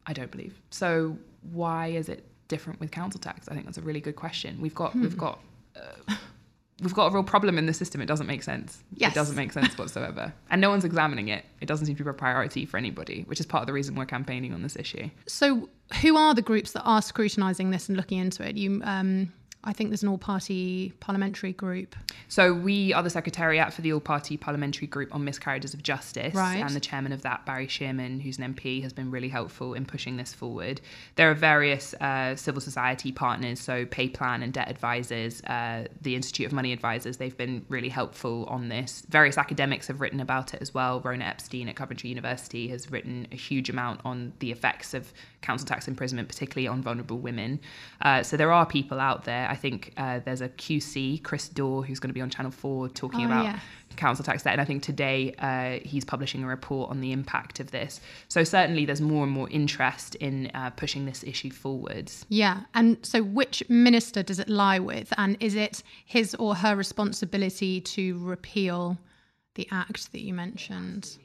[0.06, 0.54] I don't believe.
[0.70, 1.16] So
[1.52, 3.48] why is it different with council tax?
[3.48, 4.60] I think that's a really good question.
[4.60, 5.40] We've got we've got
[5.74, 6.14] uh,
[6.82, 8.02] we've got a real problem in the system.
[8.02, 8.82] It doesn't make sense.
[8.94, 9.12] Yes.
[9.12, 11.46] It doesn't make sense whatsoever, and no one's examining it.
[11.62, 13.94] It doesn't seem to be a priority for anybody, which is part of the reason
[13.94, 15.08] we're campaigning on this issue.
[15.26, 15.70] So,
[16.02, 18.56] who are the groups that are scrutinising this and looking into it?
[18.56, 21.94] You, um, I think there's an all-party parliamentary group.
[22.28, 26.56] So we are the secretariat for the all-party parliamentary group on miscarriages of justice, Right.
[26.56, 29.84] and the chairman of that, Barry Sheerman, who's an MP, has been really helpful in
[29.84, 30.80] pushing this forward.
[31.16, 36.46] There are various uh, civil society partners, so Payplan and Debt Advisors, uh, the Institute
[36.46, 37.18] of Money Advisors.
[37.18, 39.02] They've been really helpful on this.
[39.10, 41.00] Various academics have written about it as well.
[41.00, 45.66] Rona Epstein at Coventry University has written a huge amount on the effects of council
[45.66, 47.60] tax imprisonment, particularly on vulnerable women.
[48.00, 49.49] Uh, so there are people out there.
[49.50, 52.88] I think uh, there's a QC, Chris Daw, who's going to be on Channel 4
[52.90, 53.58] talking Oh, about yeah.
[53.96, 54.52] council tax debt.
[54.52, 58.00] And I think today uh, he's publishing a report on the impact of this.
[58.28, 62.24] So certainly there's more and more interest in uh, pushing this issue forwards.
[62.28, 66.76] Yeah, and so which minister does it lie with, and is it his or her
[66.76, 68.96] responsibility to repeal
[69.56, 71.16] the act that you mentioned?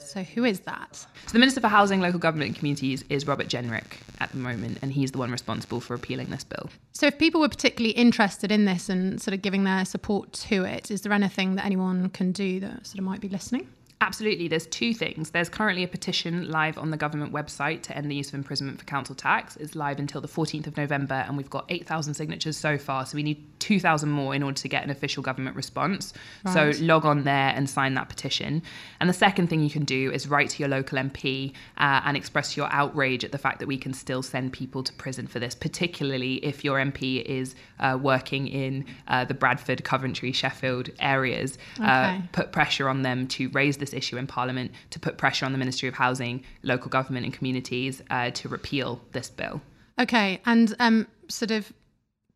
[0.00, 0.96] So, who is that?
[0.96, 4.78] So the Minister for Housing, Local Government and Communities is Robert Jenrick at the moment,
[4.82, 6.68] and he's the one responsible for repealing this bill.
[6.92, 10.64] So, if people were particularly interested in this and sort of giving their support to
[10.64, 13.68] it, is there anything that anyone can do that sort of might be listening?
[14.02, 14.48] Absolutely.
[14.48, 15.30] There's two things.
[15.30, 18.78] There's currently a petition live on the government website to end the use of imprisonment
[18.78, 19.56] for council tax.
[19.56, 23.04] It's live until the 14th of November, and we've got 8,000 signatures so far.
[23.04, 26.14] So we need 2,000 more in order to get an official government response.
[26.46, 26.74] Right.
[26.74, 28.62] So log on there and sign that petition.
[29.00, 32.16] And the second thing you can do is write to your local MP uh, and
[32.16, 35.40] express your outrage at the fact that we can still send people to prison for
[35.40, 41.58] this, particularly if your MP is uh, working in uh, the Bradford, Coventry, Sheffield areas.
[41.78, 42.22] Uh, Okay.
[42.32, 45.58] put pressure on them to raise this issue in Parliament, to put pressure on the
[45.58, 49.60] Ministry of Housing, local government, and communities uh, to repeal this bill.
[49.98, 51.72] Okay, and um, sort of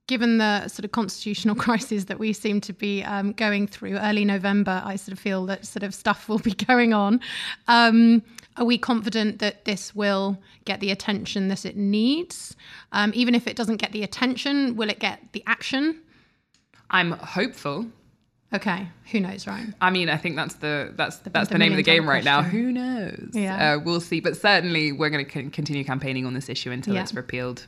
[0.06, 4.24] given the sort of constitutional crisis that we seem to be um, going through early
[4.24, 7.20] November, I sort of feel that sort of stuff will be going on.
[7.68, 8.22] Um,
[8.56, 12.54] are we confident that this will get the attention that it needs?
[12.92, 16.00] Um, even if it doesn't get the attention, will it get the action?
[16.90, 17.86] I'm hopeful.
[18.54, 19.66] Okay, who knows, right?
[19.80, 22.14] I mean, I think that's the that's that's the the name of the game dollar
[22.14, 22.42] right now.
[22.42, 23.30] Who knows?
[23.32, 23.74] Yeah.
[23.74, 24.20] Uh, we'll see.
[24.20, 27.02] But certainly, we're going to con- continue campaigning on this issue until Yeah.
[27.02, 27.66] it's repealed.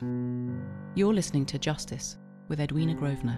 [0.95, 3.37] You're listening to Justice with Edwina Grosvenor.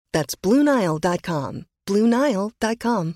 [0.11, 1.65] That's BlueNile.com.
[1.87, 3.15] BlueNile.com.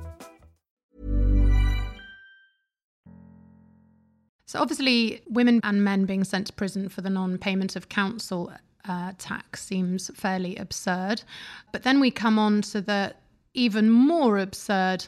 [4.51, 8.51] So, obviously, women and men being sent to prison for the non payment of council
[8.83, 11.23] uh, tax seems fairly absurd.
[11.71, 13.15] But then we come on to the
[13.53, 15.07] even more absurd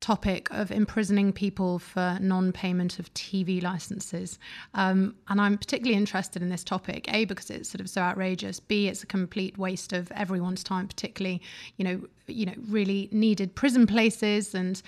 [0.00, 4.38] topic of imprisoning people for non payment of TV licenses.
[4.74, 8.60] Um, and I'm particularly interested in this topic, A, because it's sort of so outrageous,
[8.60, 11.40] B, it's a complete waste of everyone's time, particularly,
[11.78, 14.82] you know, you know, really needed prison places and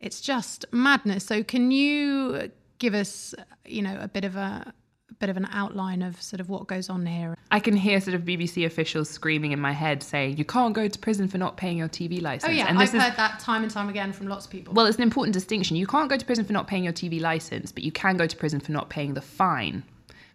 [0.00, 1.26] it's just madness.
[1.26, 3.34] So can you give us,
[3.64, 4.72] you know, a bit of a
[5.10, 7.36] a bit of an outline of sort of what goes on here.
[7.50, 10.88] I can hear sort of BBC officials screaming in my head saying, you can't go
[10.88, 12.50] to prison for not paying your TV license.
[12.50, 14.74] Oh, yeah, and I've heard that time and time again from lots of people.
[14.74, 15.76] Well, it's an important distinction.
[15.76, 18.26] You can't go to prison for not paying your TV license, but you can go
[18.26, 19.84] to prison for not paying the fine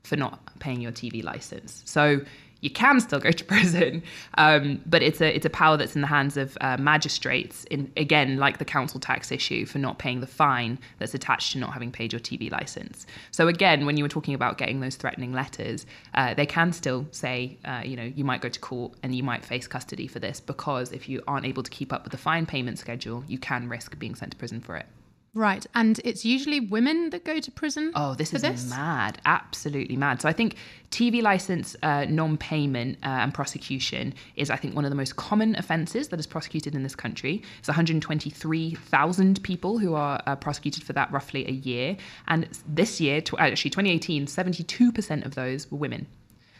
[0.04, 1.84] for not paying your TV license.
[1.86, 2.21] So
[2.62, 4.02] you can still go to prison,
[4.38, 7.65] um, but it's a it's a power that's in the hands of uh, magistrates.
[7.65, 11.58] In again, like the council tax issue for not paying the fine that's attached to
[11.58, 13.06] not having paid your TV license.
[13.32, 17.08] So again, when you were talking about getting those threatening letters, uh, they can still
[17.12, 20.19] say, uh, you know, you might go to court and you might face custody for
[20.19, 23.39] this because if you aren't able to keep up with the fine payment schedule, you
[23.39, 24.86] can risk being sent to prison for it.
[25.33, 25.65] Right.
[25.73, 27.93] And it's usually women that go to prison.
[27.95, 28.69] Oh, this is this?
[28.69, 29.21] mad.
[29.23, 30.21] Absolutely mad.
[30.21, 30.55] So I think
[30.89, 35.15] TV license uh, non payment uh, and prosecution is, I think, one of the most
[35.15, 37.43] common offences that is prosecuted in this country.
[37.59, 41.95] It's 123,000 people who are uh, prosecuted for that roughly a year.
[42.27, 46.07] And this year, tw- actually 2018, 72% of those were women.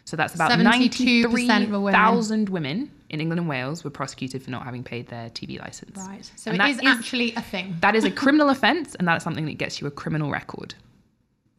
[0.06, 1.94] So that's about 72% were women.
[1.94, 5.98] 93,000 women in England and Wales were prosecuted for not having paid their TV license.
[5.98, 6.30] Right.
[6.36, 7.78] So And it that is actually a thing.
[7.82, 10.74] That is a criminal offence, and that's something that gets you a criminal record.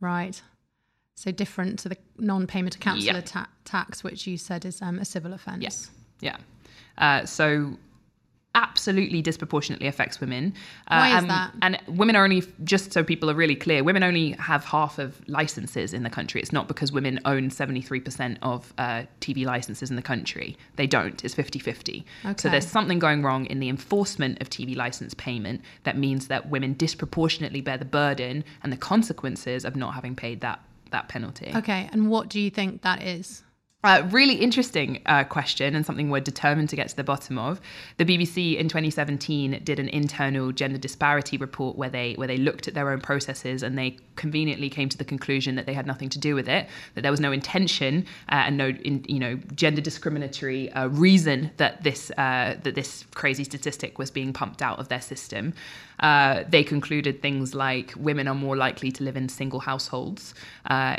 [0.00, 0.40] Right.
[1.16, 3.20] So different to the non-payment of council Yeah.
[3.20, 5.62] ta- tax, which you said is um, a civil offence.
[5.62, 5.90] Yes.
[6.20, 6.36] Yeah.
[6.98, 7.76] Uh, so
[8.54, 10.54] absolutely disproportionately affects women.
[10.88, 11.52] Uh, Why is and, that?
[11.62, 15.20] And women are only, just so people are really clear, women only have half of
[15.28, 16.40] licenses in the country.
[16.40, 20.56] It's not because women own 73% of uh, TV licenses in the country.
[20.76, 21.24] They don't.
[21.24, 22.04] It's 50 50.
[22.24, 22.34] Okay.
[22.36, 26.48] So there's something going wrong in the enforcement of TV license payment that means that
[26.48, 30.60] women disproportionately bear the burden and the consequences of not having paid that,
[30.90, 31.52] that penalty.
[31.54, 31.88] Okay.
[31.92, 33.44] And what do you think that is?
[33.84, 37.60] Uh, really interesting uh, question and something we're determined to get to the bottom of.
[37.96, 42.68] The BBC in 2017 did an internal gender disparity report where they where they looked
[42.68, 46.08] at their own processes and they conveniently came to the conclusion that they had nothing
[46.10, 49.34] to do with it, that there was no intention uh, and no in, you know
[49.56, 54.78] gender discriminatory uh, reason that this uh, that this crazy statistic was being pumped out
[54.78, 55.54] of their system.
[55.98, 60.34] Uh, they concluded things like women are more likely to live in single households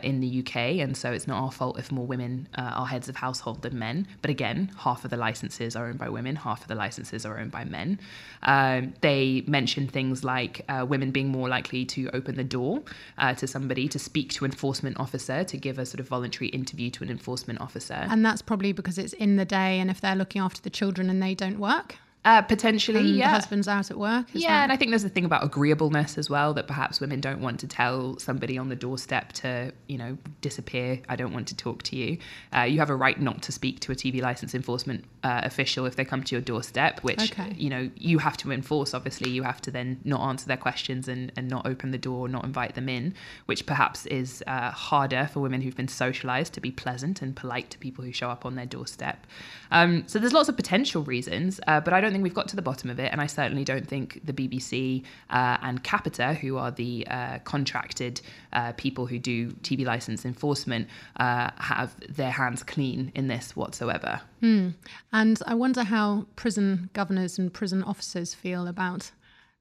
[0.02, 3.16] in the UK, and so it's not our fault if more women are heads of
[3.16, 4.08] household than men.
[4.22, 7.40] But again, half of the licenses are owned by women, half of the licenses are
[7.40, 8.00] owned by men.
[8.44, 12.84] Um, they mentioned things like uh, women being more likely to open the door
[13.18, 16.50] uh, to somebody, to speak to an enforcement officer, to give a sort of voluntary
[16.50, 17.94] interview to an enforcement officer.
[18.10, 21.10] And that's probably because it's in the day, and if they're looking after the children
[21.10, 21.98] and they don't work.
[22.26, 23.28] Uh, potentially, and yeah.
[23.28, 24.28] The husband's out at work.
[24.32, 27.42] yeah, and I think there's a thing about agreeableness as well that perhaps women don't
[27.42, 31.02] want to tell somebody on the doorstep to, you know, disappear.
[31.10, 32.18] I don't want to talk to you.
[32.56, 35.86] Uh, you have a right not to speak to a TV license enforcement uh, official
[35.86, 37.54] if they come to your doorstep, which okay.
[37.58, 38.94] you know you have to enforce.
[38.94, 42.30] Obviously, you have to then not answer their questions and, and not open the door,
[42.30, 43.14] not invite them in,
[43.48, 47.70] which perhaps is uh, harder for women who've been socialized to be pleasant and polite
[47.72, 49.28] to people who show up on their doorstep.
[49.74, 52.56] Um, so there's lots of potential reasons, uh, but I don't think we've got to
[52.56, 56.58] the bottom of it, and I certainly don't think the BBC uh, and Capita, who
[56.58, 58.22] are the uh, contracted
[58.54, 64.22] uh, people who do TV license enforcement, uh, have their hands clean in this whatsoever.
[64.42, 64.70] Hmm.
[65.12, 69.12] And I wonder how prison governors and prison officers feel about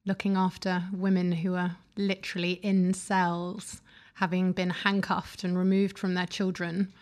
[0.04, 3.80] looking after women who are literally in cells,
[4.14, 6.92] having been handcuffed and removed from their children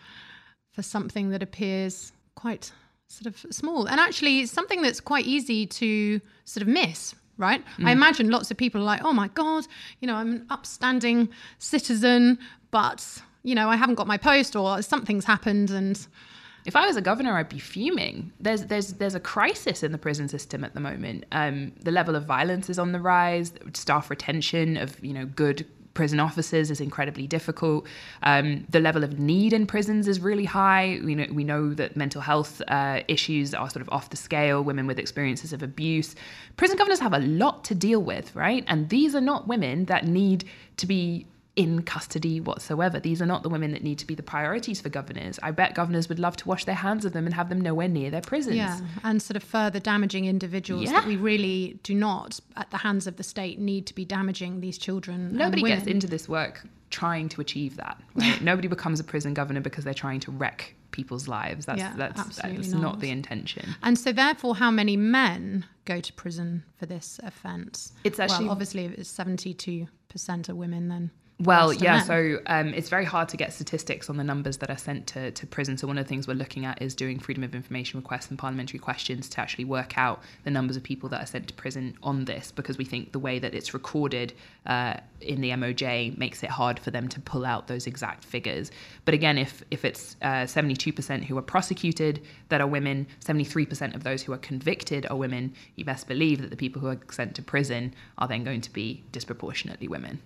[0.71, 2.71] for something that appears quite
[3.11, 7.63] sort of small and actually it's something that's quite easy to sort of miss right
[7.77, 7.85] mm.
[7.85, 9.67] i imagine lots of people are like oh my god
[9.99, 11.27] you know i'm an upstanding
[11.59, 12.39] citizen
[12.71, 16.07] but you know i haven't got my post or something's happened and
[16.63, 18.31] if I was a governor, I'd be fuming.
[18.39, 21.25] There's there's there's a crisis in the prison system at the moment.
[21.31, 23.51] Um, the level of violence is on the rise.
[23.73, 27.87] Staff retention of you know good prison officers is incredibly difficult.
[28.23, 30.99] Um, the level of need in prisons is really high.
[31.03, 34.63] We know, we know that mental health uh, issues are sort of off the scale,
[34.63, 36.15] women with experiences of abuse.
[36.57, 38.63] Prison governors have a lot to deal with, right?
[38.67, 40.45] And these are not women that need
[40.77, 41.25] to be
[41.61, 42.99] in custody whatsoever.
[42.99, 45.39] These are not the women that need to be the priorities for governors.
[45.43, 47.87] I bet governors would love to wash their hands of them and have them nowhere
[47.87, 48.55] near their prisons.
[48.55, 50.93] Yeah, and sort of further damaging individuals yeah.
[50.93, 54.61] that we really do not, at the hands of the state, need to be damaging
[54.61, 55.35] these children.
[55.35, 58.01] Nobody gets into this work trying to achieve that.
[58.15, 58.41] Right?
[58.41, 61.65] Nobody becomes a prison governor because they're trying to wreck people's lives.
[61.65, 62.81] That's yeah, that's, that's not.
[62.81, 62.99] not.
[62.99, 63.75] the intention.
[63.83, 67.93] And so, therefore, how many men go to prison for this offence?
[68.03, 71.11] It's actually well, obviously it's seventy-two percent of women then.
[71.41, 71.97] Well, yeah.
[71.97, 72.05] Men.
[72.05, 75.31] So um, it's very hard to get statistics on the numbers that are sent to,
[75.31, 75.77] to prison.
[75.77, 78.37] So one of the things we're looking at is doing freedom of information requests and
[78.37, 81.97] parliamentary questions to actually work out the numbers of people that are sent to prison
[82.03, 84.33] on this, because we think the way that it's recorded
[84.67, 88.69] uh, in the MOJ makes it hard for them to pull out those exact figures.
[89.05, 94.03] But again, if if it's uh, 72% who are prosecuted that are women, 73% of
[94.03, 97.35] those who are convicted are women, you best believe that the people who are sent
[97.35, 100.21] to prison are then going to be disproportionately women.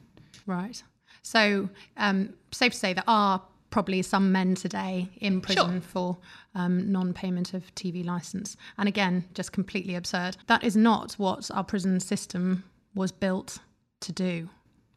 [0.46, 0.84] Right.
[1.26, 5.82] So, um, safe to say there are probably some men today in prison sure.
[5.82, 6.18] for
[6.54, 8.56] um, non-payment of TV license.
[8.78, 10.38] And again, just completely absurd.
[10.46, 13.58] That is not what our prison system was built
[14.02, 14.50] to do.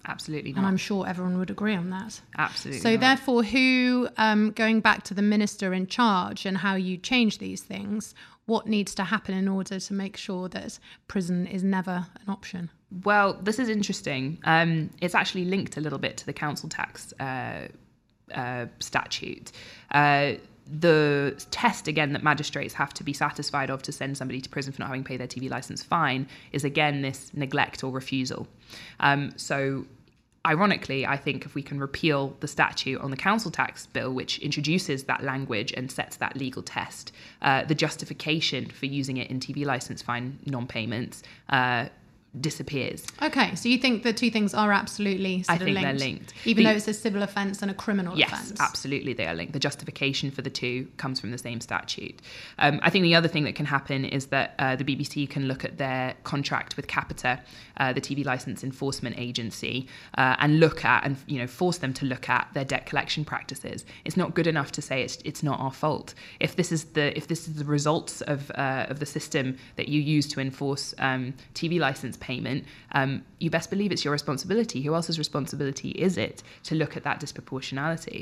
[0.06, 0.58] Absolutely not.
[0.58, 2.20] And I'm sure everyone would agree on that.
[2.36, 2.82] Absolutely.
[2.82, 3.00] So, not.
[3.00, 7.62] therefore, who, um, going back to the minister in charge and how you change these
[7.62, 8.14] things,
[8.44, 12.68] what needs to happen in order to make sure that prison is never an option?
[13.04, 14.38] Well, this is interesting.
[14.44, 17.68] Um, it's actually linked a little bit to the council tax uh,
[18.34, 19.52] uh, statute.
[19.90, 20.34] Uh,
[20.70, 24.72] the test again that magistrates have to be satisfied of to send somebody to prison
[24.72, 28.46] for not having paid their TV license fine is again this neglect or refusal.
[29.00, 29.86] Um, so
[30.46, 34.38] ironically, I think if we can repeal the statute on the council tax bill, which
[34.40, 39.40] introduces that language and sets that legal test, uh, the justification for using it in
[39.40, 41.88] TV license fine non payments uh,
[42.40, 43.06] disappears.
[43.22, 46.34] Okay, so you think the two things are absolutely I think linked, they're linked.
[46.44, 48.50] Even the, though it's a civil offence and a criminal yes, offence?
[48.50, 49.52] Yes, absolutely they are linked.
[49.52, 52.20] The justification for the two comes from the same statute.
[52.58, 55.46] Um, I think the other thing that can happen is that uh, the BBC can
[55.46, 57.40] look at their contract with Capita,
[57.78, 61.92] uh, the TV licence enforcement agency, uh, and look at and you know force them
[61.94, 63.84] to look at their debt collection practices.
[64.04, 66.14] It's not good enough to say it's it's not our fault.
[66.40, 69.88] If this is the if this is the results of uh, of the system that
[69.88, 72.64] you use to enforce um, TV licence payment,
[72.98, 74.78] um, you best believe it's your responsibility.
[74.82, 76.36] Who else's responsibility is it
[76.68, 78.20] to look at that disproportionality?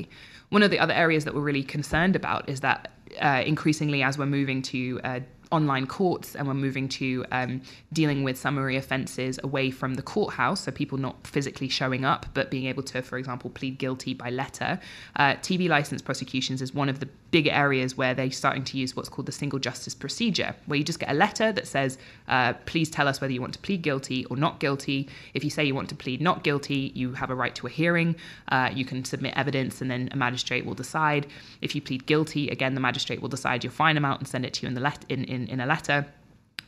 [0.55, 2.79] One of the other areas that we're really concerned about is that
[3.21, 5.19] uh, increasingly, as we're moving to uh,
[5.51, 7.61] online courts and we're moving to um,
[7.93, 12.51] dealing with summary offences away from the courthouse, so people not physically showing up but
[12.51, 14.79] being able to, for example, plead guilty by letter.
[15.15, 18.95] Uh, TV license prosecutions is one of the big areas where they're starting to use
[18.95, 22.53] what's called the single justice procedure, where you just get a letter that says, uh,
[22.65, 25.07] please tell us whether you want to plead guilty or not guilty.
[25.33, 27.69] If you say you want to plead not guilty, you have a right to a
[27.69, 28.15] hearing.
[28.49, 31.27] Uh, you can submit evidence and then a magistrate will decide.
[31.61, 34.53] If you plead guilty, again, the magistrate will decide your fine amount and send it
[34.55, 36.05] to you in, the let- in, in, in a letter.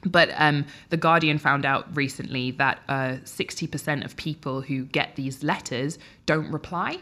[0.06, 5.44] But um, the Guardian found out recently that uh, 60% of people who get these
[5.44, 7.00] letters don't reply.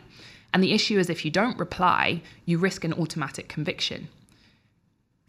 [0.54, 4.08] And the issue is if you don't reply, you risk an automatic conviction.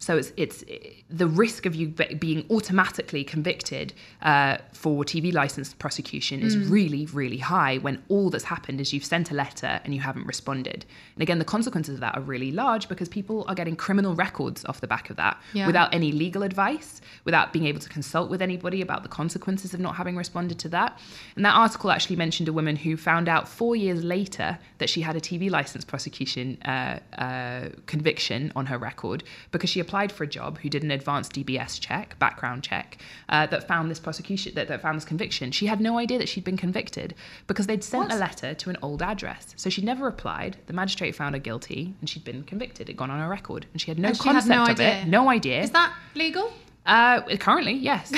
[0.01, 0.63] So it's it's
[1.09, 6.71] the risk of you being automatically convicted uh, for TV license prosecution is Mm.
[6.71, 10.25] really really high when all that's happened is you've sent a letter and you haven't
[10.25, 10.85] responded.
[11.15, 14.63] And again, the consequences of that are really large because people are getting criminal records
[14.65, 15.67] off the back of that Yeah.
[15.67, 19.81] without any legal advice, without being able to consult with anybody about the consequences of
[19.81, 20.97] not having responded to that.
[21.35, 25.01] And that article actually mentioned a woman who found out four years later that she
[25.01, 30.23] had a TV license prosecution uh, uh, conviction on her record because she applied for
[30.23, 32.97] a job who did an advanced DBS check, background check,
[33.29, 35.51] uh, that found this prosecution, that, that found this conviction.
[35.51, 37.15] She had no idea that she'd been convicted
[37.47, 39.53] because they'd sent a letter to an old address.
[39.57, 40.57] So she never applied.
[40.67, 42.81] The magistrate found her guilty and she'd been convicted.
[42.87, 43.65] It'd gone on her record.
[43.73, 45.01] And she had no And she had concept no of idea.
[45.01, 45.07] it.
[45.07, 45.61] No idea.
[45.63, 46.53] Is that legal?
[46.85, 48.13] Uh, currently, yes.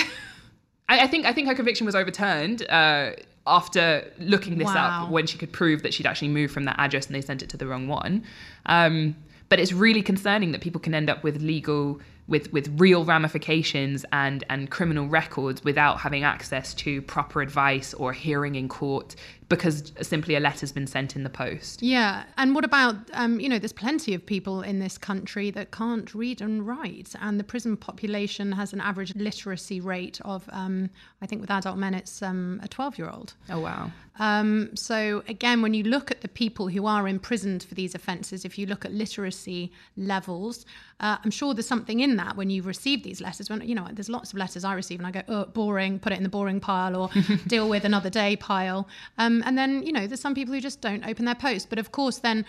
[0.89, 3.11] I, I think I think her conviction was overturned uh,
[3.47, 5.05] after looking this Wow.
[5.05, 7.41] up when she could prove that she'd actually moved from that address and they sent
[7.41, 8.23] it to the wrong one.
[8.65, 9.15] Um,
[9.51, 11.99] but it's really concerning that people can end up with legal
[12.29, 18.13] with with real ramifications and and criminal records without having access to proper advice or
[18.13, 19.13] hearing in court
[19.51, 21.83] because simply a letter's been sent in the post.
[21.83, 22.23] Yeah.
[22.37, 26.15] And what about, um, you know, there's plenty of people in this country that can't
[26.15, 27.13] read and write.
[27.19, 30.89] And the prison population has an average literacy rate of, um,
[31.21, 33.33] I think with adult men, it's um, a 12 year old.
[33.49, 33.91] Oh wow.
[34.19, 38.45] Um, so again, when you look at the people who are imprisoned for these offences,
[38.45, 40.65] if you look at literacy levels,
[40.99, 43.49] uh, I'm sure there's something in that when you receive these letters.
[43.49, 46.13] When you know, there's lots of letters I receive, and I go, "Oh, boring," put
[46.13, 47.09] it in the boring pile, or
[47.47, 48.87] deal with another day pile.
[49.17, 51.69] Um, and then you know, there's some people who just don't open their post.
[51.69, 52.45] But of course, then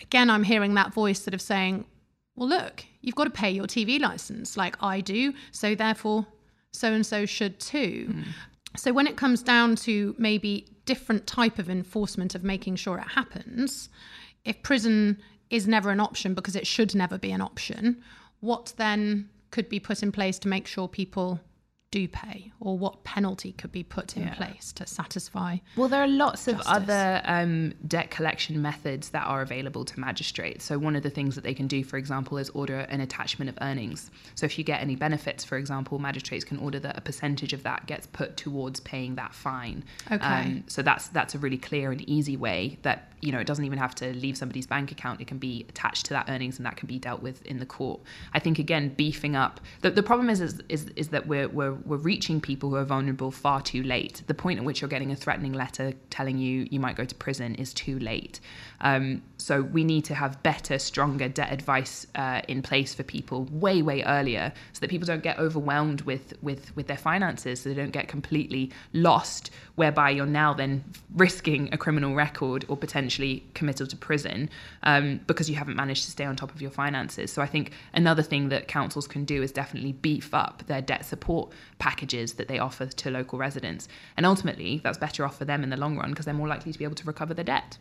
[0.00, 1.84] again, I'm hearing that voice sort of saying,
[2.36, 6.26] "Well, look, you've got to pay your TV license, like I do, so therefore,
[6.72, 8.24] so and so should too." Mm.
[8.76, 13.08] So when it comes down to maybe different type of enforcement of making sure it
[13.08, 13.88] happens,
[14.44, 15.18] if prison
[15.50, 18.02] is never an option because it should never be an option,
[18.40, 21.40] what then could be put in place to make sure people
[21.94, 26.08] do pay or what penalty could be put in place to satisfy Well, there are
[26.08, 30.64] lots of other um, debt collection methods that are available to magistrates.
[30.64, 33.48] So, one of the things that they can do, for example, is order an attachment
[33.48, 34.10] of earnings.
[34.34, 37.62] So, if you get any benefits, for example, magistrates can order that a percentage of
[37.62, 39.84] that gets put towards paying that fine.
[40.10, 40.62] Um, Okay.
[40.66, 43.78] so that's that's a really clear and easy way that you know it doesn't even
[43.78, 45.20] have to leave somebody's bank account.
[45.20, 47.66] It can be attached to that earnings, and that can be dealt with in the
[47.66, 48.00] court.
[48.32, 49.60] I think again, beefing up.
[49.82, 52.84] The, the problem is, is is is that we're we're we're reaching people who are
[52.84, 54.22] vulnerable far too late.
[54.26, 57.14] The point at which you're getting a threatening letter telling you you might go to
[57.14, 58.40] prison is too late.
[58.84, 63.44] Um, so we need to have better, stronger debt advice uh, in place for people
[63.50, 67.70] way, way earlier, so that people don't get overwhelmed with with with their finances, so
[67.70, 73.42] they don't get completely lost, whereby you're now then risking a criminal record or potentially
[73.54, 74.50] committal to prison
[74.82, 77.32] um, because you haven't managed to stay on top of your finances.
[77.32, 81.06] So I think another thing that councils can do is definitely beef up their debt
[81.06, 85.62] support packages that they offer to local residents, and ultimately that's better off for them
[85.64, 87.78] in the long run because they're more likely to be able to recover their debt.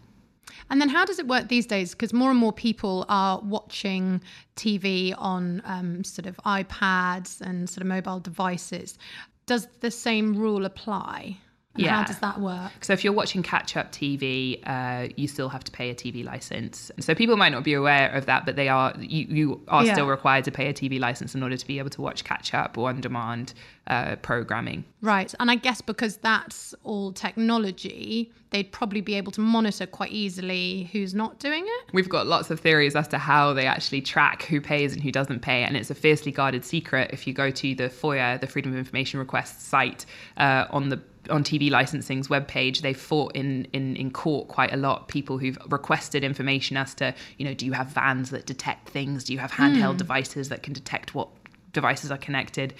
[0.69, 1.91] And then how does it work these days?
[1.91, 4.21] Because more and more people are watching
[4.55, 8.97] TV on um, sort of iPads and sort of mobile devices.
[9.45, 11.37] Does the same rule apply?
[11.75, 12.05] And How Yeah.
[12.05, 12.71] does that work?
[12.81, 16.23] So if you're watching catch up TV, uh, you still have to pay a TV
[16.23, 16.91] license.
[16.99, 18.93] So people might not be aware of that, but they are.
[18.99, 19.93] You, you are Yeah.
[19.93, 22.53] still required to pay a TV license in order to be able to watch catch
[22.53, 23.53] up or on demand
[23.87, 24.85] uh, programming.
[25.01, 25.33] Right.
[25.39, 30.89] And I guess because that's all technology, they'd probably be able to monitor quite easily
[30.91, 31.93] who's not doing it.
[31.93, 35.11] We've got lots of theories as to how they actually track who pays and who
[35.11, 37.09] doesn't pay, and it's a fiercely guarded secret.
[37.11, 40.05] If you go to the FOIA, the Freedom of Information Request site
[40.37, 44.77] uh, on the on TV licensing's webpage, they've fought in, in in court quite a
[44.77, 45.07] lot.
[45.07, 49.23] People who've requested information as to, you know, do you have vans that detect things?
[49.23, 49.97] Do you have handheld hmm.
[49.97, 51.29] devices that can detect what
[51.73, 52.73] devices are connected.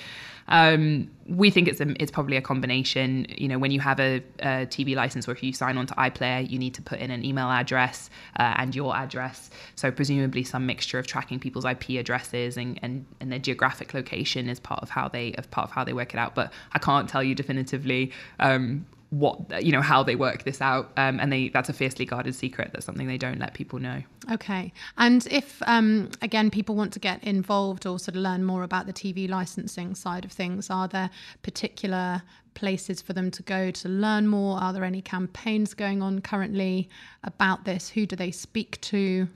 [0.47, 3.25] Um, we think it's a, it's probably a combination.
[3.29, 5.93] You know, when you have a, a TV license or if you sign on to
[5.95, 9.49] iPlayer, you need to put in an email address uh, and your address.
[9.75, 14.49] So presumably some mixture of tracking people's IP addresses and, and, and their geographic location
[14.49, 16.35] is part of how they of part of how they work it out.
[16.35, 18.85] But I can't tell you definitively um,
[19.20, 20.91] what you know how they work this out.
[20.97, 22.72] Um, and they that's a fiercely guarded secret.
[22.74, 24.01] That's something they don't let people know.
[24.32, 24.72] Okay.
[24.97, 28.86] And if, um, again, people want to get involved or sort of learn more about
[28.86, 31.09] the TV licensing side of things, are there
[31.41, 32.24] particular
[32.54, 34.60] places for them to go to learn more?
[34.60, 36.89] Are there any campaigns going on currently
[37.24, 37.89] about this?
[37.89, 39.28] Who do they speak to?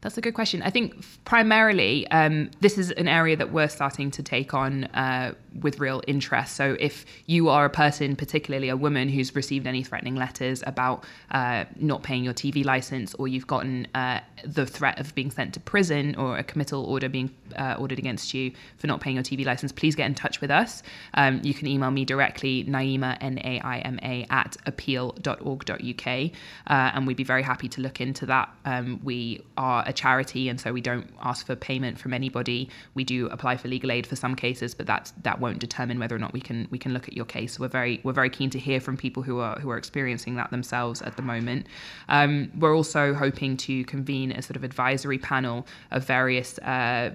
[0.00, 0.62] That's a good question.
[0.62, 5.34] I think primarily um, this is an area that we're starting to take on uh,
[5.60, 6.54] with real interest.
[6.54, 11.04] So if you are a person, particularly a woman, who's received any threatening letters about
[11.30, 15.54] uh, not paying your TV license, or you've gotten uh, the threat of being sent
[15.54, 19.22] to prison or a committal order being uh, ordered against you for not paying your
[19.22, 20.82] TV license, please get in touch with us.
[21.14, 26.30] Um, you can email me directly, Naima, N A I M A, at appeal.org.uk, uh,
[26.66, 28.48] and we'd be very happy to look into that.
[28.64, 32.68] Um, we are a charity, and so we don't ask for payment from anybody.
[32.94, 36.14] We do apply for legal aid for some cases, but that that won't determine whether
[36.14, 37.58] or not we can we can look at your case.
[37.58, 40.50] We're very we're very keen to hear from people who are who are experiencing that
[40.50, 41.66] themselves at the moment.
[42.08, 46.58] Um, we're also hoping to convene a sort of advisory panel of various.
[46.58, 47.14] Uh,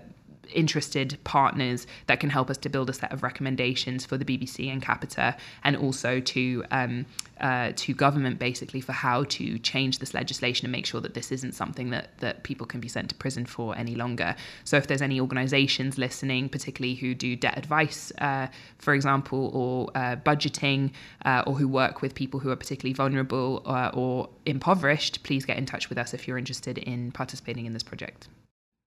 [0.53, 4.71] interested partners that can help us to build a set of recommendations for the BBC
[4.71, 7.05] and Capita, and also to um,
[7.39, 11.31] uh, to government basically for how to change this legislation and make sure that this
[11.31, 14.35] isn't something that that people can be sent to prison for any longer.
[14.63, 18.47] So if there's any organisations listening, particularly who do debt advice, uh,
[18.77, 20.91] for example, or uh, budgeting,
[21.25, 25.57] uh, or who work with people who are particularly vulnerable uh, or impoverished, please get
[25.57, 28.27] in touch with us if you're interested in participating in this project.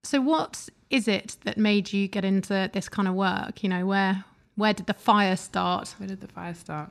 [0.03, 3.63] So, what is it that made you get into this kind of work?
[3.63, 4.25] You know, where
[4.55, 5.95] where did the fire start?
[5.97, 6.89] Where did the fire start?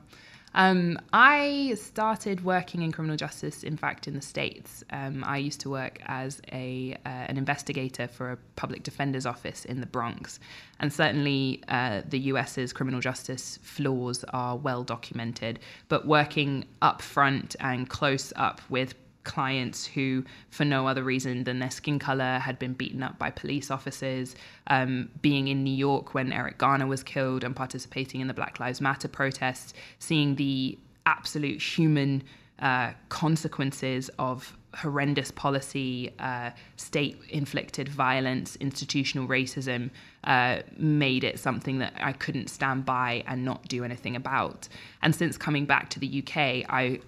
[0.55, 4.83] Um, I started working in criminal justice, in fact, in the States.
[4.91, 9.65] Um, I used to work as a uh, an investigator for a public defender's office
[9.65, 10.39] in the Bronx.
[10.79, 15.59] And certainly uh, the US's criminal justice flaws are well documented.
[15.87, 21.59] But working up front and close up with clients who, for no other reason than
[21.59, 24.35] their skin color, had been beaten up by police officers,
[24.67, 28.59] um, being in New York when Eric Garner was killed and participating in the Black
[28.59, 32.23] Lives Matter protests, seeing the absolute human
[32.59, 39.89] uh, consequences of horrendous policy, uh, state inflicted violence, institutional racism
[40.23, 44.67] uh, made it something that I couldn't stand by and not do anything about.
[45.01, 46.99] And since coming back to the UK, I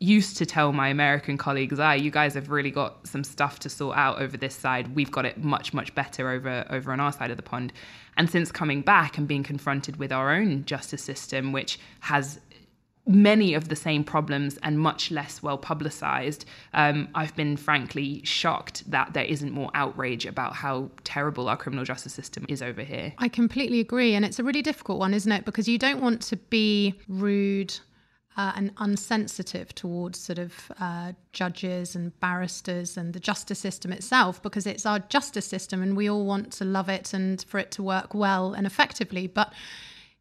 [0.00, 3.68] used to tell my American colleagues, "Ah, you guys have really got some stuff to
[3.68, 4.94] sort out over this side.
[4.94, 7.72] We've got it much, much better over over on our side of the pond."
[8.16, 12.40] And since coming back and being confronted with our own justice system, which has
[13.06, 18.90] many of the same problems and much less well publicized, um, I've been frankly shocked
[18.90, 23.12] that there isn't more outrage about how terrible our criminal justice system is over here.
[23.18, 24.14] I completely agree.
[24.14, 25.44] And it's a really difficult one, isn't it?
[25.44, 27.78] Because you don't want to be rude
[28.36, 34.42] uh, and unsensitive towards sort of uh, judges and barristers and the justice system itself
[34.42, 37.70] because it's our justice system and we all want to love it and for it
[37.70, 39.26] to work well and effectively.
[39.26, 39.52] But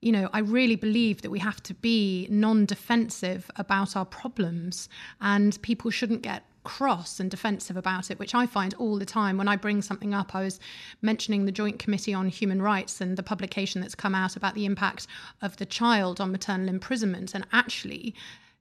[0.02, 4.90] you know, I really believe that we have to be non defensive about our problems
[5.22, 9.38] and people shouldn't get cross and defensive about it, which I find all the time
[9.38, 10.34] when I bring something up.
[10.34, 10.60] I was
[11.02, 14.66] mentioning the Joint Committee on Human Rights and the publication that's come out about the
[14.66, 15.08] impact
[15.42, 17.36] of the child on maternal imprisonment.
[17.36, 18.16] And actually,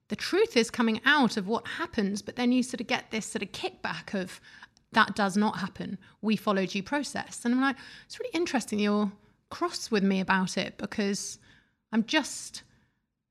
[0.09, 3.27] the truth is coming out of what happens, but then you sort of get this
[3.27, 4.41] sort of kickback of
[4.93, 5.99] that does not happen.
[6.21, 7.45] We follow due process.
[7.45, 7.77] And I'm like,
[8.07, 9.11] it's really interesting you're
[9.53, 11.39] cross with me about it because
[11.93, 12.63] I'm just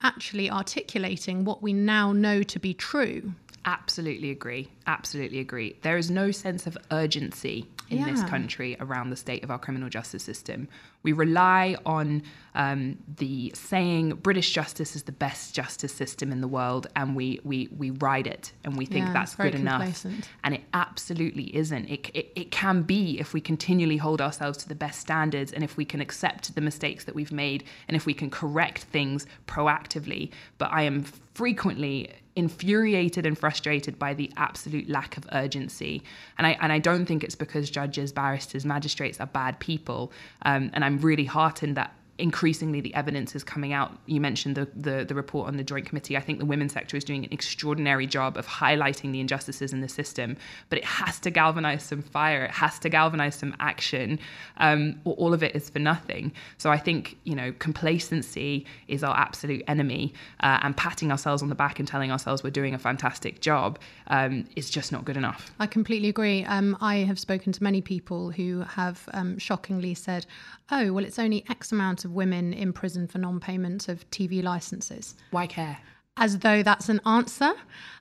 [0.03, 3.33] actually articulating what we now know to be true.
[3.65, 4.69] Absolutely agree.
[4.87, 5.75] Absolutely agree.
[5.81, 8.09] There is no sense of urgency in yeah.
[8.09, 10.67] this country around the state of our criminal justice system.
[11.03, 12.23] We rely on
[12.53, 17.39] um, the saying British justice is the best justice system in the world, and we
[17.43, 20.05] we we ride it and we think yeah, that's good enough.
[20.43, 21.89] And it absolutely isn't.
[21.89, 25.63] It, it it can be if we continually hold ourselves to the best standards, and
[25.63, 29.25] if we can accept the mistakes that we've made, and if we can correct things
[29.47, 30.31] proactively.
[30.57, 36.01] But I am frequently infuriated and frustrated by the absolute lack of urgency.
[36.37, 40.11] And I and I don't think it's because judges, barristers, magistrates are bad people.
[40.43, 43.97] Um, and I'm really heartened that increasingly the evidence is coming out.
[44.05, 46.15] You mentioned the, the, the report on the Joint Committee.
[46.15, 49.81] I think the women's sector is doing an extraordinary job of highlighting the injustices in
[49.81, 50.37] the system,
[50.69, 52.45] but it has to galvanize some fire.
[52.45, 54.19] It has to galvanize some action,
[54.57, 56.31] um, or all of it is for nothing.
[56.57, 61.49] So I think you know complacency is our absolute enemy, uh, and patting ourselves on
[61.49, 65.17] the back and telling ourselves we're doing a fantastic job um, is just not good
[65.17, 65.51] enough.
[65.59, 66.43] I completely agree.
[66.45, 70.25] Um, I have spoken to many people who have um, shockingly said,
[70.69, 74.09] "Oh, well, it's only X amount of of women in prison for non payment of
[74.11, 75.15] TV licenses.
[75.31, 75.77] Why care?
[76.17, 77.53] As though that's an answer.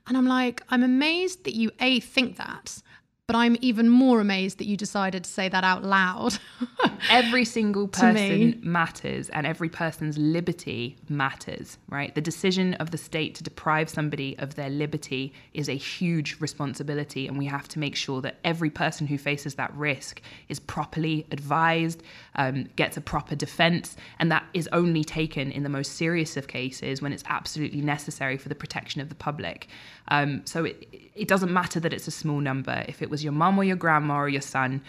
[0.07, 2.83] And I'm like, I'm amazed that you A, think that,
[3.31, 6.37] But I'm even more amazed that you decided to say that out loud.
[7.11, 12.13] every single person matters and every person's liberty matters, right?
[12.13, 17.29] The decision of the state to deprive somebody of their liberty is a huge responsibility.
[17.29, 21.25] And we have to make sure that every person who faces that risk is properly
[21.31, 22.03] advised,
[22.35, 26.49] um, gets a proper defense, and that is only taken in the most serious of
[26.49, 29.69] cases when it's absolutely necessary for the protection of the public.
[30.09, 32.85] Um, so it, it doesn't matter that it's a small number.
[32.89, 34.83] If it was your mum or your grandma or your son,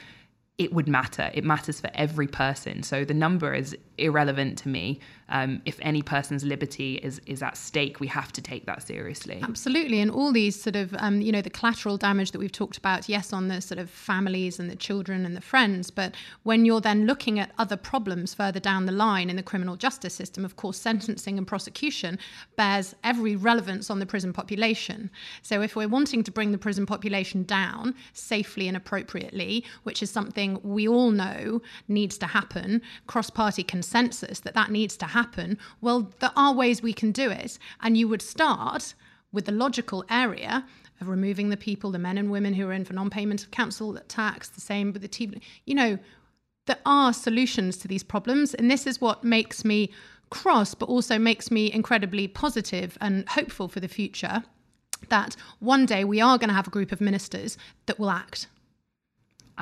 [0.57, 1.31] it would matter.
[1.33, 2.83] It matters for every person.
[2.83, 4.99] So the number is irrelevant to me.
[5.29, 9.39] Um, if any person's liberty is is at stake, we have to take that seriously.
[9.41, 12.77] Absolutely, and all these sort of um, you know the collateral damage that we've talked
[12.77, 16.65] about, yes, on the sort of families and the children and the friends, but when
[16.65, 20.43] you're then looking at other problems further down the line in the criminal justice system,
[20.43, 22.19] of course, sentencing and prosecution
[22.57, 25.09] bears every relevance on the prison population.
[25.43, 30.11] So if we're wanting to bring the prison population down safely and appropriately, which is
[30.11, 36.11] something we all know needs to happen, cross-party consensus that that needs to happen well,
[36.19, 37.57] there are ways we can do it.
[37.81, 38.93] And you would start
[39.31, 40.65] with the logical area
[40.99, 43.51] of removing the people, the men and women who are in for non payment of
[43.51, 45.41] council tax, the same with the TV.
[45.65, 45.99] You know,
[46.67, 48.53] there are solutions to these problems.
[48.53, 49.91] And this is what makes me
[50.29, 54.43] cross, but also makes me incredibly positive and hopeful for the future
[55.09, 58.47] that one day we are going to have a group of ministers that will act.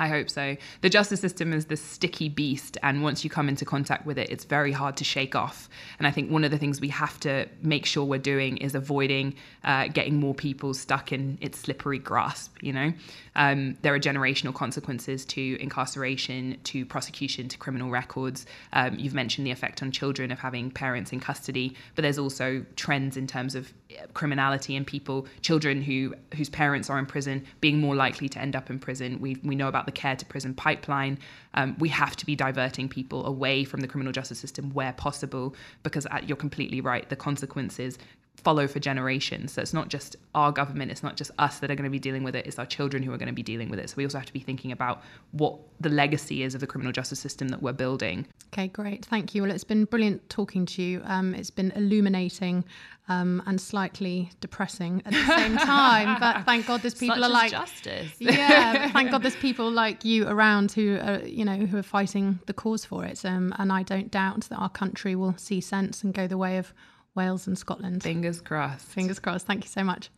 [0.00, 0.56] I hope so.
[0.80, 4.30] The justice system is this sticky beast, and once you come into contact with it,
[4.30, 5.68] it's very hard to shake off.
[5.98, 8.74] And I think one of the things we have to make sure we're doing is
[8.74, 12.56] avoiding uh, getting more people stuck in its slippery grasp.
[12.62, 12.92] You know,
[13.36, 18.46] um, there are generational consequences to incarceration, to prosecution, to criminal records.
[18.72, 22.64] Um, you've mentioned the effect on children of having parents in custody, but there's also
[22.76, 27.44] trends in terms of uh, criminality and people, children who whose parents are in prison,
[27.60, 29.20] being more likely to end up in prison.
[29.20, 31.18] We we know about the care to prison pipeline.
[31.54, 35.54] Um, we have to be diverting people away from the criminal justice system where possible
[35.82, 37.08] because uh, you're completely right.
[37.08, 37.98] The consequences
[38.40, 39.52] follow for generations.
[39.52, 41.98] So it's not just our government, it's not just us that are going to be
[41.98, 43.90] dealing with it, it's our children who are going to be dealing with it.
[43.90, 46.92] So we also have to be thinking about what the legacy is of the criminal
[46.92, 48.26] justice system that we're building.
[48.52, 49.04] Okay, great.
[49.04, 49.42] Thank you.
[49.42, 51.02] Well, it's been brilliant talking to you.
[51.04, 52.64] Um, it's been illuminating
[53.08, 56.18] um, and slightly depressing at the same time.
[56.20, 58.12] but thank God there's people Such are like justice.
[58.18, 58.90] yeah.
[58.92, 62.52] thank God there's people like you around who are you know who are fighting the
[62.52, 63.24] cause for it.
[63.24, 66.56] Um, and I don't doubt that our country will see sense and go the way
[66.56, 66.72] of
[67.20, 68.02] Wales and Scotland.
[68.02, 68.86] Fingers crossed.
[68.86, 69.46] Fingers crossed.
[69.46, 70.08] Thank you so much.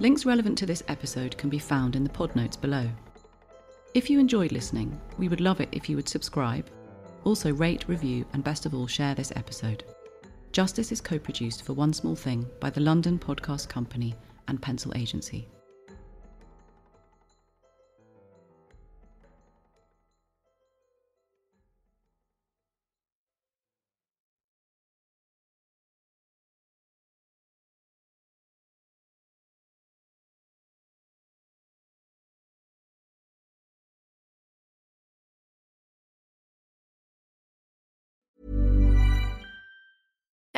[0.00, 2.88] Links relevant to this episode can be found in the pod notes below.
[3.94, 6.66] If you enjoyed listening, we would love it if you would subscribe,
[7.22, 9.84] also rate, review, and best of all, share this episode.
[10.50, 14.16] Justice is co produced for One Small Thing by the London Podcast Company
[14.48, 15.48] and Pencil Agency.